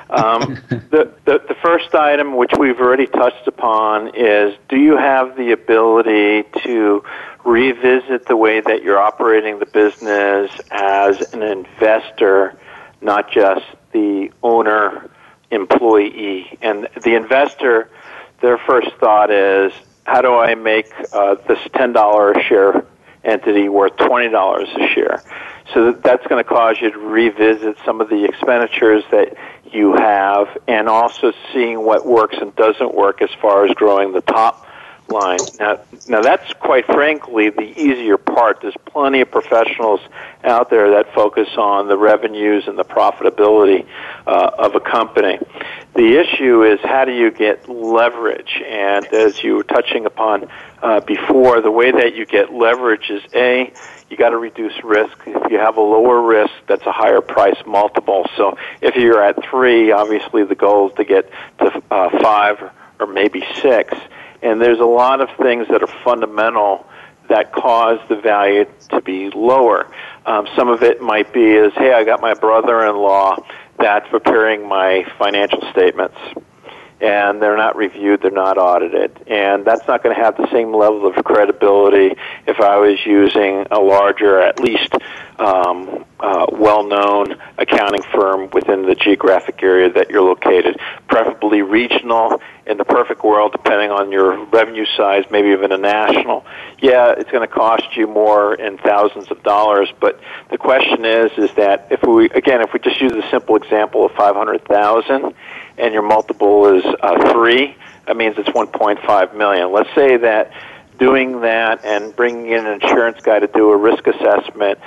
[0.09, 5.35] Um, the, the, the first item, which we've already touched upon, is do you have
[5.35, 7.03] the ability to
[7.45, 12.57] revisit the way that you're operating the business as an investor,
[13.01, 15.09] not just the owner
[15.51, 16.57] employee?
[16.61, 17.89] And the investor,
[18.41, 19.71] their first thought is,
[20.05, 22.85] how do I make uh, this $10 a share
[23.23, 25.23] entity worth $20 a share?
[25.73, 29.35] So that's going to cause you to revisit some of the expenditures that
[29.71, 34.21] you have and also seeing what works and doesn't work as far as growing the
[34.21, 34.64] top
[35.09, 35.39] line.
[35.59, 38.61] Now, now that's quite frankly the easier part.
[38.61, 40.01] There's plenty of professionals
[40.43, 43.85] out there that focus on the revenues and the profitability
[44.27, 45.39] uh, of a company.
[45.95, 48.61] The issue is how do you get leverage?
[48.65, 50.49] And as you were touching upon
[50.81, 53.71] uh, before, the way that you get leverage is a
[54.09, 55.17] you got to reduce risk.
[55.25, 58.27] If you have a lower risk, that's a higher price multiple.
[58.37, 63.07] So if you're at three, obviously the goal is to get to uh, five or
[63.07, 63.97] maybe six.
[64.41, 66.85] And there's a lot of things that are fundamental
[67.29, 69.91] that cause the value to be lower.
[70.25, 73.37] Um, some of it might be is, hey, I got my brother-in-law
[73.79, 76.17] that's preparing my financial statements
[77.05, 79.11] and they're not reviewed, they're not audited.
[79.27, 82.15] And that's not going to have the same level of credibility
[82.47, 84.91] if I was using a larger, at least
[85.37, 92.41] um, uh, well known accounting firm within the geographic area that you're located, preferably regional.
[92.65, 96.43] In the perfect world, depending on your revenue size, maybe even a national,
[96.79, 99.93] yeah, it's going to cost you more in thousands of dollars.
[99.99, 103.55] But the question is, is that if we again, if we just use a simple
[103.55, 105.35] example of five hundred thousand,
[105.77, 107.75] and your multiple is uh, three,
[108.07, 109.71] that means it's one point five million.
[109.71, 110.51] Let's say that
[110.97, 114.79] doing that and bringing in an insurance guy to do a risk assessment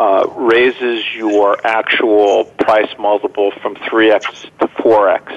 [0.00, 5.30] uh, raises your actual price multiple from 3x to 4x.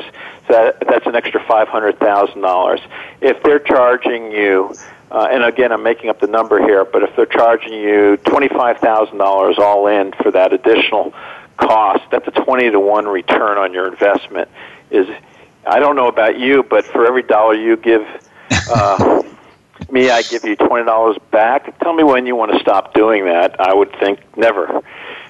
[0.48, 2.82] So that, that's an extra $500,000.
[3.22, 4.74] If they're charging you,
[5.12, 9.60] uh, and again, I'm making up the number here, but if they're charging you $25,000
[9.60, 11.14] all in for that additional
[11.58, 14.50] cost, that's a 20 to 1 return on your investment.
[14.92, 15.08] Is
[15.66, 18.06] I don't know about you, but for every dollar you give
[18.70, 19.24] uh,
[19.92, 21.78] me, I give you twenty dollars back.
[21.80, 23.60] Tell me when you want to stop doing that.
[23.60, 24.68] I would think never.
[24.68, 24.84] Okay,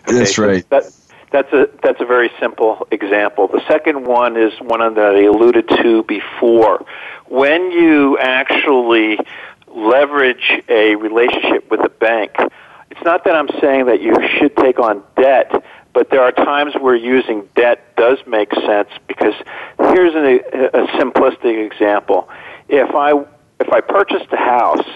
[0.07, 0.63] that's right.
[0.63, 0.93] So that,
[1.31, 3.47] that's a that's a very simple example.
[3.47, 6.85] The second one is one that I alluded to before.
[7.27, 9.19] When you actually
[9.67, 12.31] leverage a relationship with a bank,
[12.89, 15.51] it's not that I'm saying that you should take on debt,
[15.97, 19.33] but there are times where using debt does make sense because
[19.79, 20.35] here's a,
[20.77, 22.29] a simplistic example.
[22.69, 23.13] If I
[23.59, 24.87] if I purchased a house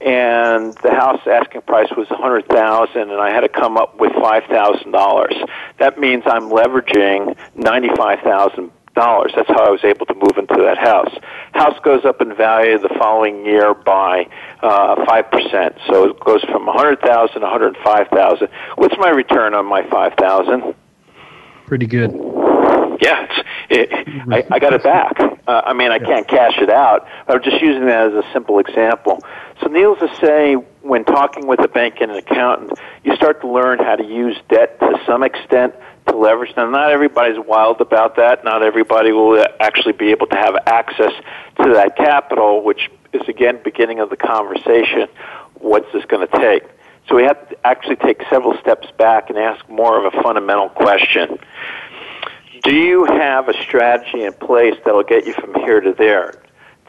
[0.00, 3.98] and the house asking price was a hundred thousand and I had to come up
[3.98, 5.34] with five thousand dollars,
[5.80, 9.32] that means I'm leveraging ninety five thousand dollars.
[9.36, 11.14] That's how I was able to move into that house.
[11.52, 14.26] House goes up in value the following year by
[14.62, 18.08] uh, five uh, percent, so it goes from a hundred thousand to one hundred five
[18.08, 18.48] thousand.
[18.74, 20.74] What's my return on my five thousand?
[21.66, 22.12] Pretty good.
[23.00, 23.28] Yeah,
[23.68, 23.90] it,
[24.32, 25.20] I, I got it back.
[25.20, 27.06] Uh, I mean, I can't cash it out.
[27.28, 29.22] I'm just using that as a simple example.
[29.60, 33.48] So, needless to say, when talking with a bank and an accountant, you start to
[33.48, 35.74] learn how to use debt to some extent
[36.08, 36.54] to leverage.
[36.56, 38.44] Now, not everybody's wild about that.
[38.44, 41.12] Not everybody will actually be able to have access
[41.62, 45.08] to that capital, which is again beginning of the conversation.
[45.54, 46.64] What's this going to take?
[47.08, 50.68] So we have to actually take several steps back and ask more of a fundamental
[50.70, 51.38] question
[52.66, 56.34] do you have a strategy in place that'll get you from here to there?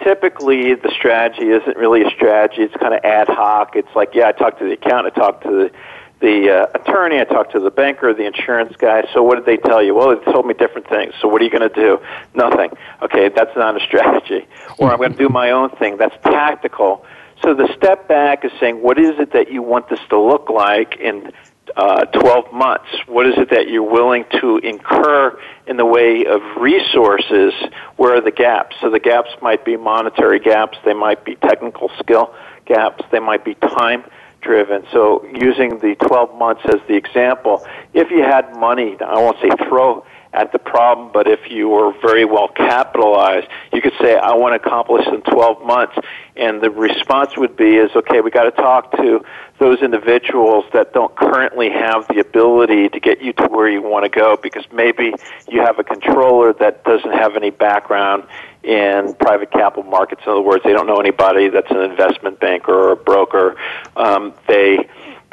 [0.03, 2.63] Typically, the strategy isn't really a strategy.
[2.63, 3.75] It's kind of ad hoc.
[3.75, 5.71] It's like, yeah, I talked to the accountant, I talked to the
[6.19, 9.03] the uh, attorney, I talked to the banker, the insurance guy.
[9.13, 9.93] So what did they tell you?
[9.93, 11.13] Well, they told me different things.
[11.21, 11.99] So what are you going to do?
[12.33, 12.71] Nothing.
[13.03, 14.47] Okay, that's not a strategy.
[14.79, 15.97] Or I'm going to do my own thing.
[15.97, 17.05] That's tactical.
[17.43, 20.49] So the step back is saying, what is it that you want this to look
[20.49, 21.31] like in
[21.75, 22.87] uh, 12 months?
[23.05, 27.53] What is it that you're willing to incur in the way of resources?
[27.97, 28.75] Where are the gaps?
[28.81, 32.33] So the gaps might be monetary gaps, they might be technical skill
[32.65, 34.03] gaps, they might be time
[34.41, 34.85] driven.
[34.91, 39.49] So using the 12 months as the example, if you had money, I won't say
[39.67, 44.35] throw at the problem, but if you were very well capitalized, you could say, I
[44.35, 45.95] want to accomplish in 12 months.
[46.35, 49.23] And the response would be is, okay, we got to talk to
[49.59, 54.03] those individuals that don't currently have the ability to get you to where you want
[54.03, 55.13] to go because maybe
[55.49, 58.23] you have a controller that doesn't have any background
[58.63, 60.21] in private capital markets.
[60.25, 63.55] In other words, they don't know anybody that's an investment banker or a broker.
[63.95, 64.87] Um, they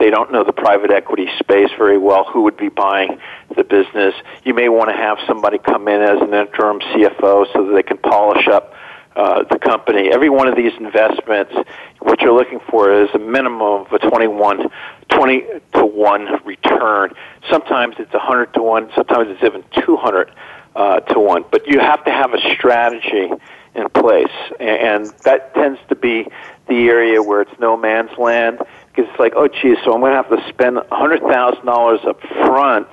[0.05, 3.18] they don't know the private equity space very well, who would be buying
[3.57, 4.14] the business.
[4.44, 7.82] You may want to have somebody come in as an interim CFO so that they
[7.82, 8.74] can polish up
[9.16, 10.11] uh, the company.
[10.12, 11.55] Every one of these investments,
[12.00, 14.68] what you're looking for is a minimum of a 21,
[15.09, 15.40] 20
[15.72, 17.14] to 1 return.
[17.48, 20.30] Sometimes it's 100 to 1, sometimes it's even 200
[20.76, 21.46] uh, to 1.
[21.50, 23.30] But you have to have a strategy
[23.74, 26.26] in place, and that tends to be
[26.68, 28.61] the area where it's no man's land
[28.95, 32.88] because it's like, oh, geez, so I'm going to have to spend $100,000 up front,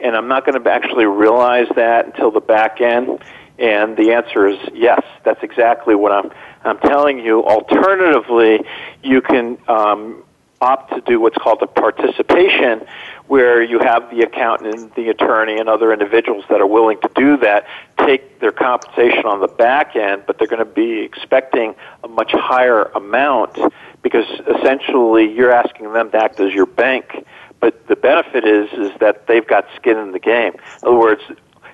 [0.00, 3.20] and I'm not going to actually realize that until the back end.
[3.58, 5.02] And the answer is yes.
[5.24, 6.30] That's exactly what I'm
[6.62, 7.42] I'm telling you.
[7.42, 8.60] Alternatively,
[9.02, 10.24] you can um,
[10.60, 12.86] opt to do what's called a participation,
[13.28, 17.10] where you have the accountant and the attorney and other individuals that are willing to
[17.14, 17.66] do that
[18.04, 21.74] take their compensation on the back end, but they're going to be expecting
[22.04, 23.58] a much higher amount
[24.06, 24.26] because
[24.56, 27.26] essentially you're asking them to act as your bank.
[27.58, 30.52] But the benefit is is that they've got skin in the game.
[30.52, 31.22] In other words,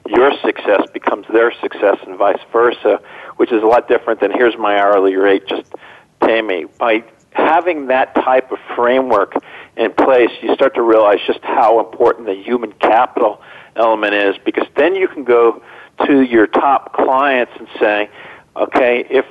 [0.09, 3.03] your success becomes their success and vice versa,
[3.37, 5.74] which is a lot different than here's my hourly rate, just
[6.22, 6.64] pay me.
[6.78, 9.35] By having that type of framework
[9.76, 13.43] in place, you start to realize just how important the human capital
[13.76, 15.62] element is because then you can go
[16.07, 18.09] to your top clients and say,
[18.57, 19.26] okay, if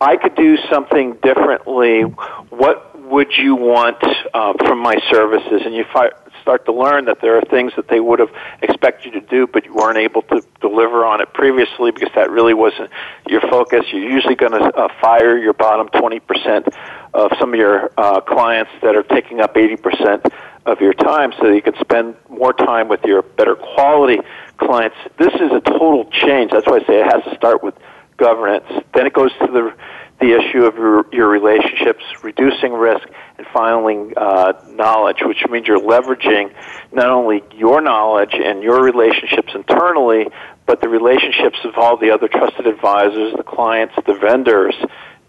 [0.00, 4.02] I could do something differently, what would you want
[4.34, 5.62] uh, from my services?
[5.64, 6.10] And you fi-
[6.42, 8.30] start to learn that there are things that they would have
[8.62, 12.30] expected you to do, but you weren't able to deliver on it previously because that
[12.30, 12.90] really wasn't
[13.26, 13.86] your focus.
[13.90, 16.74] You're usually going to uh, fire your bottom 20%
[17.14, 20.30] of some of your uh, clients that are taking up 80%
[20.66, 24.18] of your time so that you can spend more time with your better quality
[24.58, 24.96] clients.
[25.18, 26.50] This is a total change.
[26.50, 27.74] That's why I say it has to start with
[28.16, 28.66] governance.
[28.94, 29.74] Then it goes to the
[30.18, 33.06] the issue of your, your relationships, reducing risk,
[33.36, 36.54] and finally uh, knowledge, which means you're leveraging
[36.92, 40.26] not only your knowledge and your relationships internally,
[40.64, 44.74] but the relationships of all the other trusted advisors, the clients, the vendors,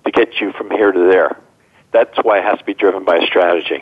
[0.06, 1.38] to get you from here to there.
[1.92, 3.80] That's why it has to be driven by a strategy.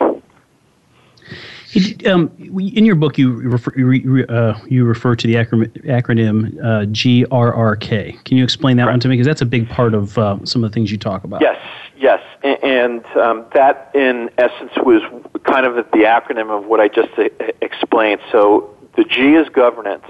[2.06, 3.72] Um, in your book, you refer,
[4.28, 8.24] uh, you refer to the acronym, acronym uh, GRRK.
[8.24, 8.92] Can you explain that right.
[8.92, 9.14] one to me?
[9.14, 11.40] Because that's a big part of uh, some of the things you talk about.
[11.40, 11.60] Yes,
[11.96, 12.20] yes.
[12.42, 15.02] And um, that, in essence, was
[15.44, 17.28] kind of the acronym of what I just uh,
[17.60, 18.20] explained.
[18.32, 20.06] So the G is governance.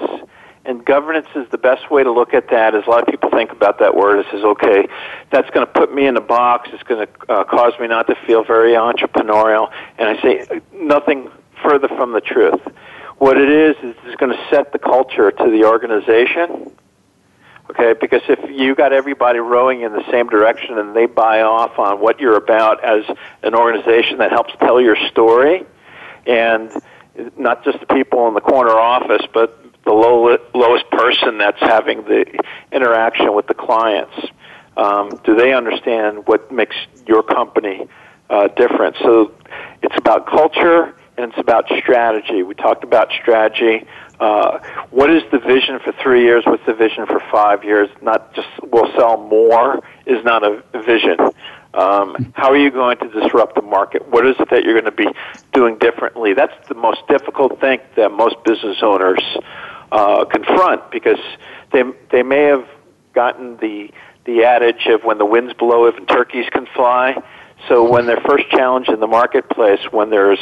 [0.64, 2.74] And governance is the best way to look at that.
[2.74, 4.88] As a lot of people think about that word, it says, okay,
[5.30, 6.70] that's going to put me in a box.
[6.72, 9.70] It's going to uh, cause me not to feel very entrepreneurial.
[9.96, 11.30] And I say nothing
[11.62, 12.60] further from the truth.
[13.18, 16.70] What it is is it's going to set the culture to the organization.
[17.70, 21.78] Okay, because if you got everybody rowing in the same direction and they buy off
[21.78, 23.04] on what you're about as
[23.42, 25.64] an organization that helps tell your story,
[26.26, 26.70] and
[27.36, 32.02] not just the people in the corner office, but the low, lowest person that's having
[32.04, 32.24] the
[32.70, 34.14] interaction with the clients.
[34.76, 36.76] Um, do they understand what makes
[37.06, 37.88] your company
[38.28, 38.96] uh, different?
[39.00, 39.32] So
[39.82, 42.42] it's about culture and it's about strategy.
[42.42, 43.86] We talked about strategy.
[44.18, 44.58] Uh,
[44.90, 46.44] what is the vision for three years?
[46.46, 47.88] What's the vision for five years?
[48.02, 51.16] Not just we'll sell more is not a vision.
[51.74, 54.08] Um, how are you going to disrupt the market?
[54.08, 55.08] What is it that you're going to be
[55.52, 56.32] doing differently?
[56.32, 59.22] That's the most difficult thing that most business owners
[59.92, 61.20] uh, confront because
[61.72, 62.66] they they may have
[63.12, 63.90] gotten the
[64.24, 67.22] the adage of when the wind's blow, even turkeys can fly.
[67.68, 70.40] So when they're first challenged in the marketplace, when there's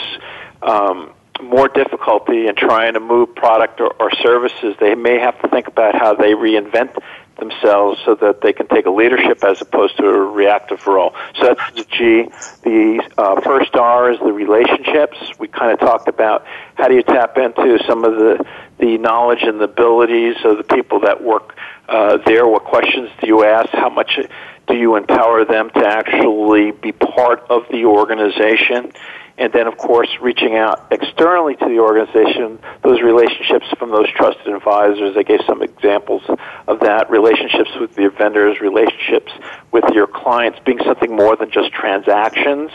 [0.65, 1.13] um,
[1.43, 5.67] more difficulty in trying to move product or, or services, they may have to think
[5.67, 6.97] about how they reinvent
[7.39, 11.15] themselves so that they can take a leadership as opposed to a reactive role.
[11.35, 12.29] So that's the G.
[12.63, 15.19] The uh, first R is the relationships.
[15.39, 18.47] We kind of talked about how do you tap into some of the
[18.79, 21.57] the knowledge and the abilities of the people that work
[21.89, 22.47] uh, there.
[22.47, 23.69] What questions do you ask?
[23.71, 24.19] How much
[24.67, 28.93] do you empower them to actually be part of the organization?
[29.37, 34.49] And then of course reaching out externally to the organization those relationships from those trusted
[34.49, 35.17] advisors.
[35.17, 36.23] I gave some examples
[36.69, 37.11] of that.
[37.11, 39.33] Relationships with your vendors relationships
[39.73, 42.71] with your clients being something more than just transactions.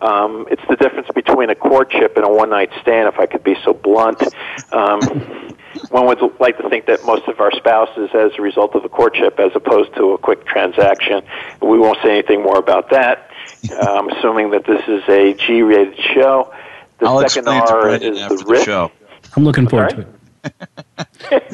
[0.00, 3.42] Um, it's the difference between a courtship and a one night stand if i could
[3.42, 4.22] be so blunt.
[4.72, 5.00] Um,
[5.90, 8.88] one would like to think that most of our spouses as a result of a
[8.88, 11.22] courtship as opposed to a quick transaction.
[11.62, 13.30] We won't say anything more about that
[13.80, 16.52] I'm assuming that this is a G-rated show.
[16.98, 18.64] The I'll second R is the risk.
[18.64, 18.90] show.
[19.36, 20.06] I'm looking forward to it.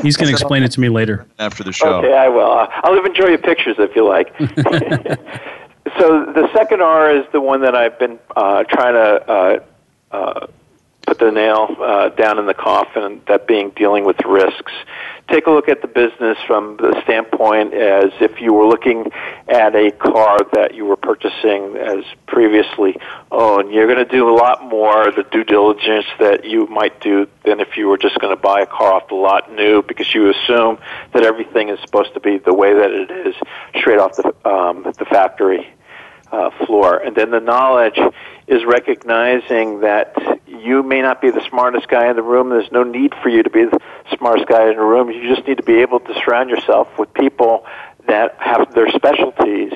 [0.03, 1.26] He's going to explain it to me later.
[1.38, 1.97] After the show.
[1.97, 2.51] Okay, I will.
[2.51, 4.34] Uh, I'll even show you pictures if you like.
[5.99, 9.59] so the second R is the one that I've been uh, trying to uh,
[10.14, 10.47] uh,
[11.07, 14.72] put the nail uh, down in the coffin, that being dealing with risks.
[15.28, 19.11] Take a look at the business from the standpoint as if you were looking
[19.48, 22.96] at a car that you were purchasing as previously
[23.30, 23.72] owned.
[23.72, 27.61] You're going to do a lot more the due diligence that you might do than
[27.61, 30.30] if you were just going to buy a car off the lot new because you
[30.30, 30.78] assume
[31.14, 33.34] that everything is supposed to be the way that it is
[33.76, 35.66] straight off the, um, the factory
[36.32, 36.96] uh, floor.
[36.96, 37.98] And then the knowledge
[38.46, 40.14] is recognizing that
[40.62, 42.50] you may not be the smartest guy in the room.
[42.50, 43.78] There's no need for you to be the
[44.16, 45.10] smartest guy in the room.
[45.10, 47.66] You just need to be able to surround yourself with people
[48.06, 49.72] that have their specialties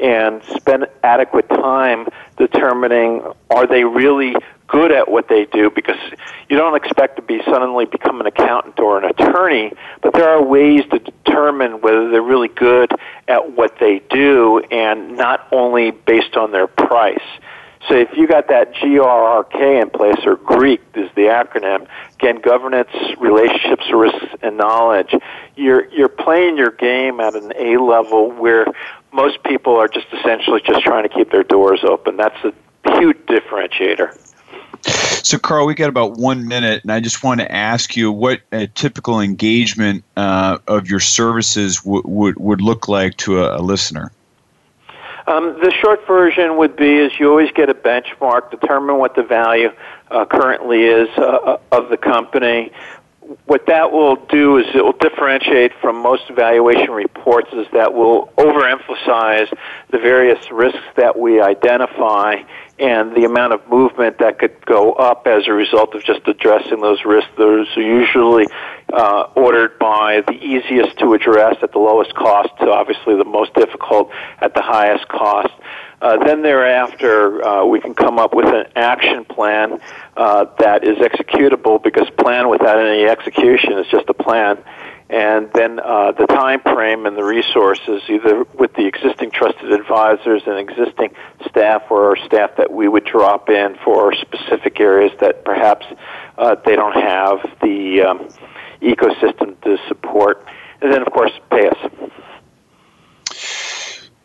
[0.00, 2.06] and spend adequate time
[2.38, 4.34] determining are they really
[4.66, 5.98] good at what they do because
[6.48, 10.42] you don't expect to be suddenly become an accountant or an attorney, but there are
[10.42, 12.90] ways to determine whether they're really good
[13.28, 17.18] at what they do and not only based on their price.
[17.88, 22.90] So if you got that GRRK in place, or Greek is the acronym, again, governance,
[23.18, 25.14] relationships, risks, and knowledge,
[25.56, 28.66] you're, you're playing your game at an A level where
[29.12, 32.16] most people are just essentially just trying to keep their doors open.
[32.16, 32.52] That's a
[32.98, 34.16] huge differentiator.
[34.82, 38.40] So, Carl, we got about one minute, and I just want to ask you what
[38.52, 43.60] a typical engagement uh, of your services w- would would look like to a, a
[43.60, 44.10] listener.
[45.30, 49.22] Um, the short version would be is you always get a benchmark, determine what the
[49.22, 49.68] value
[50.10, 52.72] uh, currently is uh, of the company.
[53.46, 58.26] What that will do is it will differentiate from most valuation reports is that will
[58.36, 59.56] overemphasize
[59.90, 62.42] the various risks that we identify
[62.80, 66.80] and the amount of movement that could go up as a result of just addressing
[66.80, 67.30] those risks.
[67.36, 68.46] Those are usually
[68.92, 73.54] uh, ordered by the easiest to address at the lowest cost to obviously the most
[73.54, 74.10] difficult
[74.40, 75.52] at the highest cost.
[76.00, 79.78] Uh, then thereafter, uh, we can come up with an action plan
[80.16, 84.58] uh, that is executable because plan without any execution is just a plan
[85.10, 90.42] and then uh, the time frame and the resources, either with the existing trusted advisors
[90.46, 91.10] and existing
[91.48, 95.84] staff or staff that we would drop in for specific areas that perhaps
[96.38, 98.28] uh, they don't have the um,
[98.80, 100.46] ecosystem to support,
[100.80, 101.90] and then of course pay us.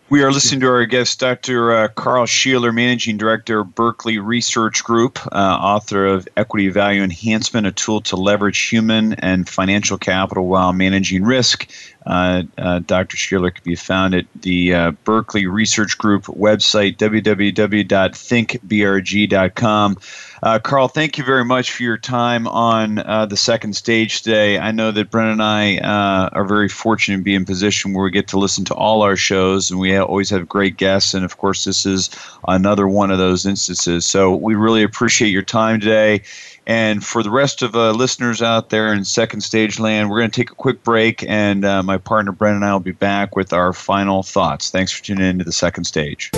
[0.07, 1.73] We are listening to our guest, Dr.
[1.73, 7.71] Uh, Carl Sheeler, Managing Director, Berkeley Research Group, uh, author of Equity Value Enhancement, a
[7.71, 11.67] tool to leverage human and financial capital while managing risk.
[12.05, 13.17] Uh, uh Dr.
[13.17, 19.97] Sheeler can be found at the uh, Berkeley Research Group website, www.thinkbrg.com.
[20.43, 24.59] Uh, Carl, thank you very much for your time on uh, the second stage today.
[24.59, 28.03] I know that Brendan and I uh, are very fortunate to be in position where
[28.03, 31.15] we get to listen to all our shows, and we always have great guests.
[31.15, 32.11] And of course, this is
[32.47, 34.05] another one of those instances.
[34.05, 36.21] So we really appreciate your time today.
[36.67, 40.31] And for the rest of uh, listeners out there in second stage land, we're going
[40.31, 43.35] to take a quick break, and uh, my partner Brendan and I will be back
[43.35, 44.71] with our final thoughts.
[44.71, 46.31] Thanks for tuning in to the second stage.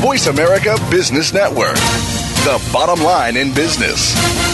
[0.00, 1.76] Voice America Business Network,
[2.44, 4.53] the bottom line in business.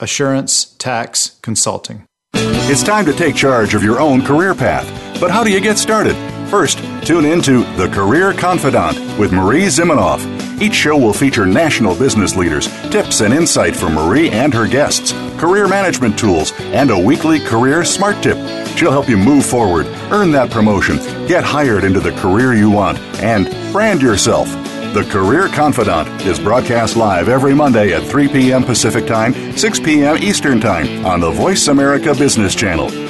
[0.00, 2.04] Assurance Tax Consulting.
[2.32, 4.88] It's time to take charge of your own career path.
[5.20, 6.16] But how do you get started?
[6.48, 10.20] First, tune in to The Career Confidant with Marie Zimenoff.
[10.60, 15.12] Each show will feature national business leaders, tips and insight from Marie and her guests,
[15.38, 18.36] career management tools, and a weekly career smart tip.
[18.76, 20.96] She'll help you move forward, earn that promotion,
[21.26, 24.48] get hired into the career you want, and brand yourself.
[24.92, 28.64] The Career Confidant is broadcast live every Monday at 3 p.m.
[28.64, 30.18] Pacific Time, 6 p.m.
[30.18, 33.09] Eastern Time on the Voice America Business Channel.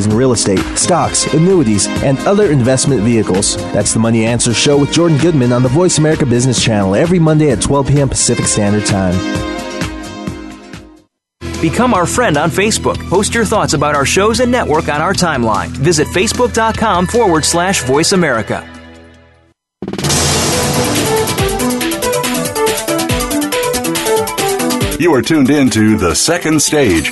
[0.05, 3.55] in real estate, stocks, annuities, and other investment vehicles.
[3.73, 7.19] That's the Money Answer Show with Jordan Goodman on the Voice America Business Channel every
[7.19, 8.09] Monday at 12 p.m.
[8.09, 9.15] Pacific Standard Time.
[11.61, 12.97] Become our friend on Facebook.
[13.07, 15.67] Post your thoughts about our shows and network on our timeline.
[15.67, 18.67] Visit facebook.com forward slash voice America.
[24.99, 27.11] You are tuned in to The Second Stage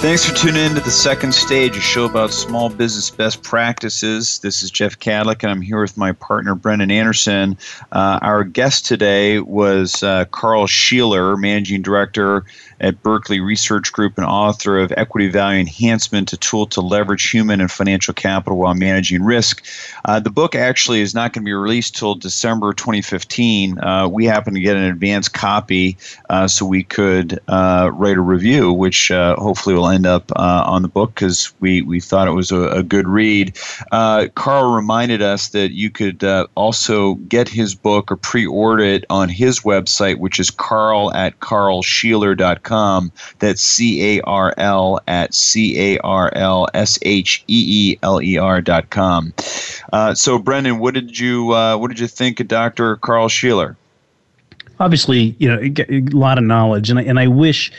[0.00, 4.38] Thanks for tuning in to the second stage, a show about small business best practices.
[4.38, 7.58] This is Jeff Kadlic, and I'm here with my partner, Brendan Anderson.
[7.92, 12.46] Uh, our guest today was uh, Carl Sheeler, Managing Director
[12.80, 17.60] at Berkeley Research Group and author of Equity Value Enhancement, a tool to leverage human
[17.60, 19.64] and financial capital while managing risk.
[20.04, 23.78] Uh, the book actually is not going to be released till December 2015.
[23.78, 25.96] Uh, we happened to get an advance copy
[26.30, 30.64] uh, so we could uh, write a review, which uh, hopefully will end up uh,
[30.66, 33.58] on the book because we, we thought it was a, a good read.
[33.90, 36.24] Carl reminded us that you could
[36.54, 41.38] also get his book or pre order it on his website, which is carl at
[41.40, 42.69] carlsheeler.com.
[43.38, 48.22] That's C A R L at C A R L S H E E L
[48.22, 49.32] E R.com.
[49.92, 52.96] Uh, so, Brendan, what did you uh, what did you think of Dr.
[52.96, 53.76] Carl Sheeler?
[54.78, 57.70] Obviously, you know, a lot of knowledge, and I, and I wish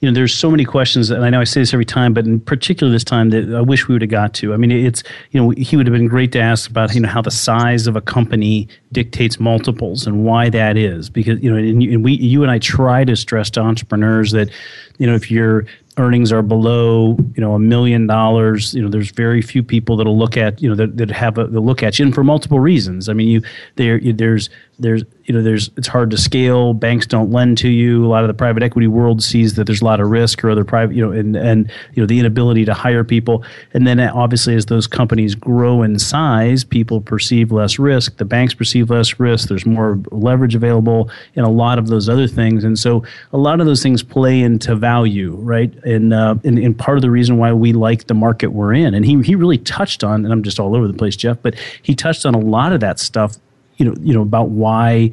[0.00, 2.24] you know, there's so many questions, and I know I say this every time, but
[2.24, 4.54] in particular this time that I wish we would have got to.
[4.54, 7.08] I mean, it's you know, he would have been great to ask about you know
[7.08, 11.56] how the size of a company dictates multiples and why that is, because you know,
[11.56, 14.48] and and we, you and I try to stress to entrepreneurs that
[14.96, 19.10] you know if your earnings are below you know a million dollars you know there's
[19.10, 21.98] very few people that'll look at you know that, that have a they'll look at
[21.98, 23.42] you and for multiple reasons i mean you
[23.76, 24.48] there there's
[24.80, 26.74] there's you know there's it's hard to scale.
[26.74, 28.04] Banks don't lend to you.
[28.04, 30.50] A lot of the private equity world sees that there's a lot of risk or
[30.50, 33.44] other private you know and and you know the inability to hire people.
[33.72, 38.16] And then obviously as those companies grow in size people perceive less risk.
[38.16, 39.48] The banks perceive less risk.
[39.48, 42.64] There's more leverage available and a lot of those other things.
[42.64, 45.72] And so a lot of those things play into value right?
[45.84, 48.94] And uh, and, and part of the reason why we like the market we're in.
[48.94, 51.54] And he he really touched on and I'm just all over the place Jeff but
[51.82, 53.36] he touched on a lot of that stuff
[53.80, 55.10] you know you know about why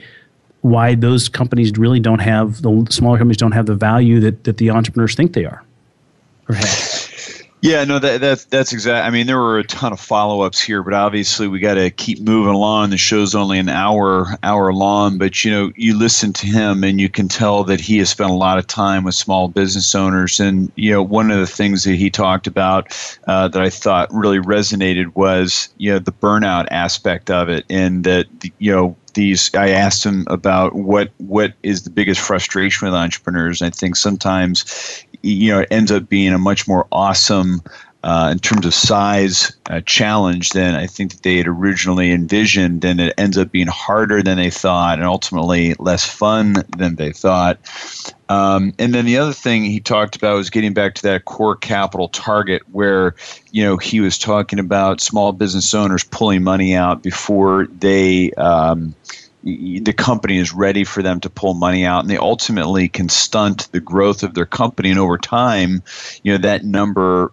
[0.62, 4.58] why those companies really don't have the smaller companies don't have the value that that
[4.58, 5.64] the entrepreneurs think they are
[6.50, 6.97] have.
[7.62, 9.08] Yeah, no, that, that's that's exact.
[9.08, 11.90] I mean, there were a ton of follow ups here, but obviously we got to
[11.90, 12.92] keep moving along.
[12.92, 17.02] The show's only an hour hour long, but you know, you listen to him and
[17.02, 20.40] you can tell that he has spent a lot of time with small business owners.
[20.40, 22.96] And you know, one of the things that he talked about
[23.26, 28.04] uh, that I thought really resonated was you know the burnout aspect of it, and
[28.04, 28.28] that
[28.60, 33.64] you know these i asked him about what what is the biggest frustration with entrepreneurs
[33.64, 37.62] i think sometimes you know, it ends up being a much more awesome
[38.04, 42.86] uh, in terms of size uh, challenge than I think that they had originally envisioned,
[42.86, 47.12] and it ends up being harder than they thought, and ultimately less fun than they
[47.12, 47.60] thought.
[48.30, 51.56] Um, and then the other thing he talked about was getting back to that core
[51.56, 53.16] capital target, where
[53.52, 58.32] you know he was talking about small business owners pulling money out before they.
[58.34, 58.96] Um,
[59.48, 63.72] the company is ready for them to pull money out and they ultimately can stunt
[63.72, 65.82] the growth of their company and over time
[66.24, 67.32] you know that number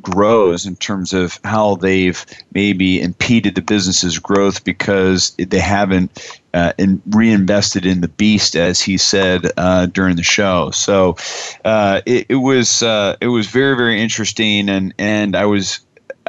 [0.00, 2.24] grows in terms of how they've
[2.54, 8.80] maybe impeded the business's growth because they haven't uh, in, reinvested in the beast, as
[8.80, 10.70] he said uh, during the show.
[10.70, 11.16] So
[11.64, 15.80] uh, it, it, was uh, it was very very interesting, and and I was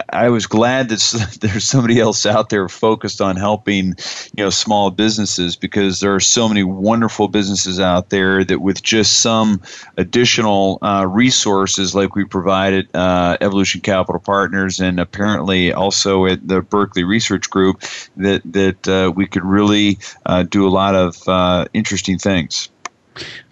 [0.10, 3.96] I was glad that there's somebody else out there focused on helping,
[4.36, 8.82] you know, small businesses because there are so many wonderful businesses out there that with
[8.84, 9.62] just some
[9.98, 16.62] additional uh, resources like we provided uh, Evolution Capital Partners and apparently also at the
[16.62, 17.82] Berkeley Research Group
[18.18, 22.70] that that uh, we could really uh, do a lot of uh, interesting things.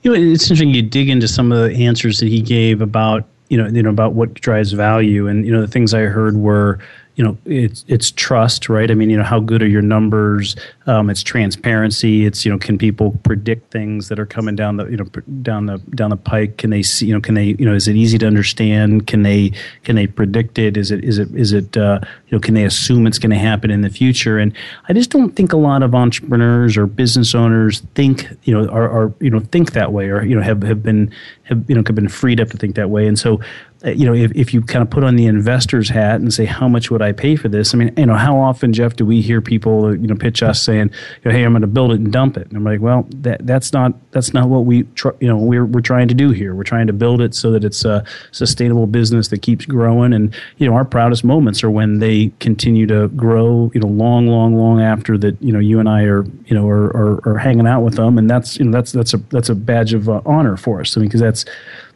[0.03, 3.25] You know, it's interesting you dig into some of the answers that he gave about
[3.49, 6.37] you know, you know about what drives value, and you know the things I heard
[6.37, 6.79] were
[7.19, 10.55] you know it's it's trust right i mean you know how good are your numbers
[10.87, 14.85] um, it's transparency it's you know can people predict things that are coming down the
[14.85, 15.03] you know
[15.41, 17.89] down the down the pike can they see you know can they you know is
[17.89, 19.51] it easy to understand can they
[19.83, 22.63] can they predict it is it is it is it uh, you know can they
[22.63, 24.53] assume it's going to happen in the future and
[24.87, 28.89] i just don't think a lot of entrepreneurs or business owners think you know are,
[28.89, 31.13] are you know think that way or you know have have been
[31.43, 33.39] have you know have been freed up to think that way and so uh,
[33.85, 36.67] you know, if, if you kind of put on the investor's hat and say, how
[36.67, 37.73] much would I pay for this?
[37.73, 40.61] I mean, you know, how often, Jeff, do we hear people, you know, pitch us
[40.61, 40.91] saying,
[41.23, 42.47] you know, hey, I'm going to build it and dump it?
[42.47, 45.65] And I'm like, well, that, that's not that's not what we, tr- you know, we're,
[45.65, 46.53] we're trying to do here.
[46.55, 50.11] We're trying to build it so that it's a sustainable business that keeps growing.
[50.11, 54.27] And, you know, our proudest moments are when they continue to grow, you know, long,
[54.27, 57.37] long, long after that, you know, you and I are, you know, are, are, are
[57.37, 58.17] hanging out with them.
[58.17, 60.97] And that's, you know, that's, that's a, that's a badge of uh, honor for us.
[60.97, 61.45] I mean, because that's,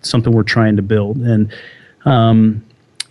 [0.03, 1.17] something we're trying to build.
[1.17, 1.51] And
[2.05, 2.63] um,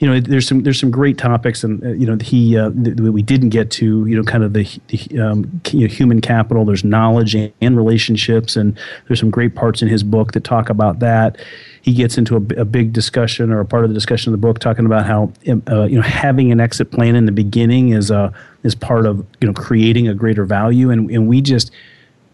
[0.03, 2.99] you know, there's some there's some great topics, and uh, you know, he uh, th-
[2.99, 6.65] we didn't get to, you know, kind of the, the um, you know, human capital.
[6.65, 8.77] There's knowledge and, and, relationships, and
[9.07, 11.41] there's some great parts in his book that talk about that.
[11.83, 14.45] He gets into a, a big discussion or a part of the discussion of the
[14.45, 17.91] book talking about how um, uh, you know having an exit plan in the beginning
[17.91, 18.35] is a
[18.65, 21.71] is part of you know creating a greater value, and and we just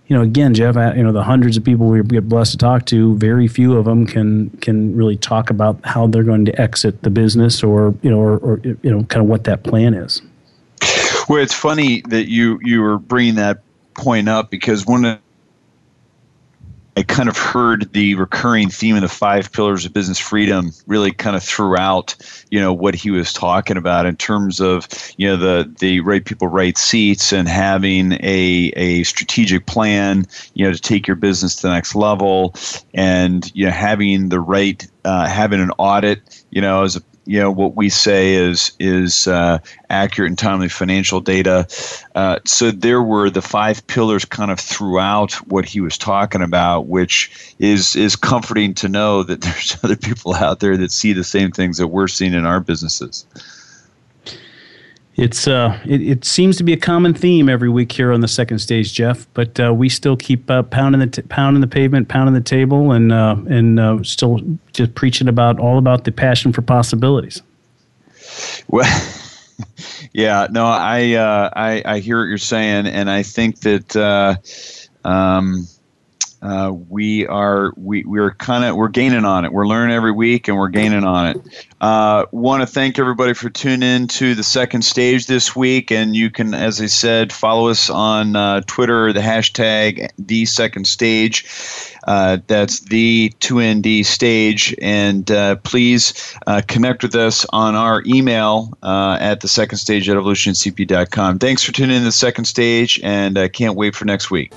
[0.09, 2.87] you know, again, Jeff, you know, the hundreds of people we get blessed to talk
[2.87, 7.03] to, very few of them can can really talk about how they're going to exit
[7.03, 10.23] the business, or you know, or, or you know, kind of what that plan is.
[11.29, 13.63] Well, it's funny that you you were bringing that
[13.95, 15.19] point up because one of
[17.03, 21.37] kind of heard the recurring theme of the five pillars of business freedom really kind
[21.37, 22.15] of throughout,
[22.51, 26.25] you know, what he was talking about in terms of, you know, the the right
[26.25, 31.57] people, right seats, and having a a strategic plan, you know, to take your business
[31.57, 32.55] to the next level,
[32.95, 37.39] and you know, having the right, uh, having an audit, you know, as a you
[37.39, 39.59] know what we say is is uh,
[39.91, 41.67] accurate and timely financial data.
[42.15, 46.87] Uh, so there were the five pillars kind of throughout what he was talking about,
[46.87, 51.23] which is is comforting to know that there's other people out there that see the
[51.23, 53.27] same things that we're seeing in our businesses
[55.19, 58.29] it's uh, it, it, seems to be a common theme every week here on the
[58.29, 59.27] second stage, Jeff.
[59.35, 62.93] But uh, we still keep uh, pounding the t- pounding the pavement, pounding the table,
[62.93, 64.41] and uh, and uh, still
[64.73, 67.43] just preaching about all about the passion for possibilities.
[68.69, 68.89] Well,
[70.13, 73.97] yeah, no, I uh, I, I hear what you're saying, and I think that.
[75.05, 75.67] Um,
[76.43, 79.53] uh, we are we we're kind of we're gaining on it.
[79.53, 81.67] We're learning every week, and we're gaining on it.
[81.81, 86.15] Uh, Want to thank everybody for tuning in to the second stage this week, and
[86.15, 89.13] you can, as I said, follow us on uh, Twitter.
[89.13, 91.45] The hashtag the second stage.
[92.09, 94.75] Uh, that's the 2ND stage.
[94.81, 100.09] And uh, please uh, connect with us on our email uh, at the second stage
[100.09, 101.39] at evolutioncp.com.
[101.39, 104.53] Thanks for tuning in to the second stage, and I can't wait for next week.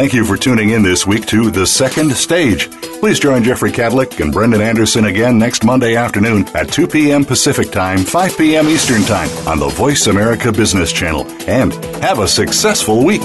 [0.00, 2.70] Thank you for tuning in this week to The Second Stage.
[3.00, 7.22] Please join Jeffrey Kadlic and Brendan Anderson again next Monday afternoon at 2 p.m.
[7.22, 8.66] Pacific Time, 5 p.m.
[8.70, 11.26] Eastern Time on the Voice America Business Channel.
[11.46, 13.20] And have a successful week.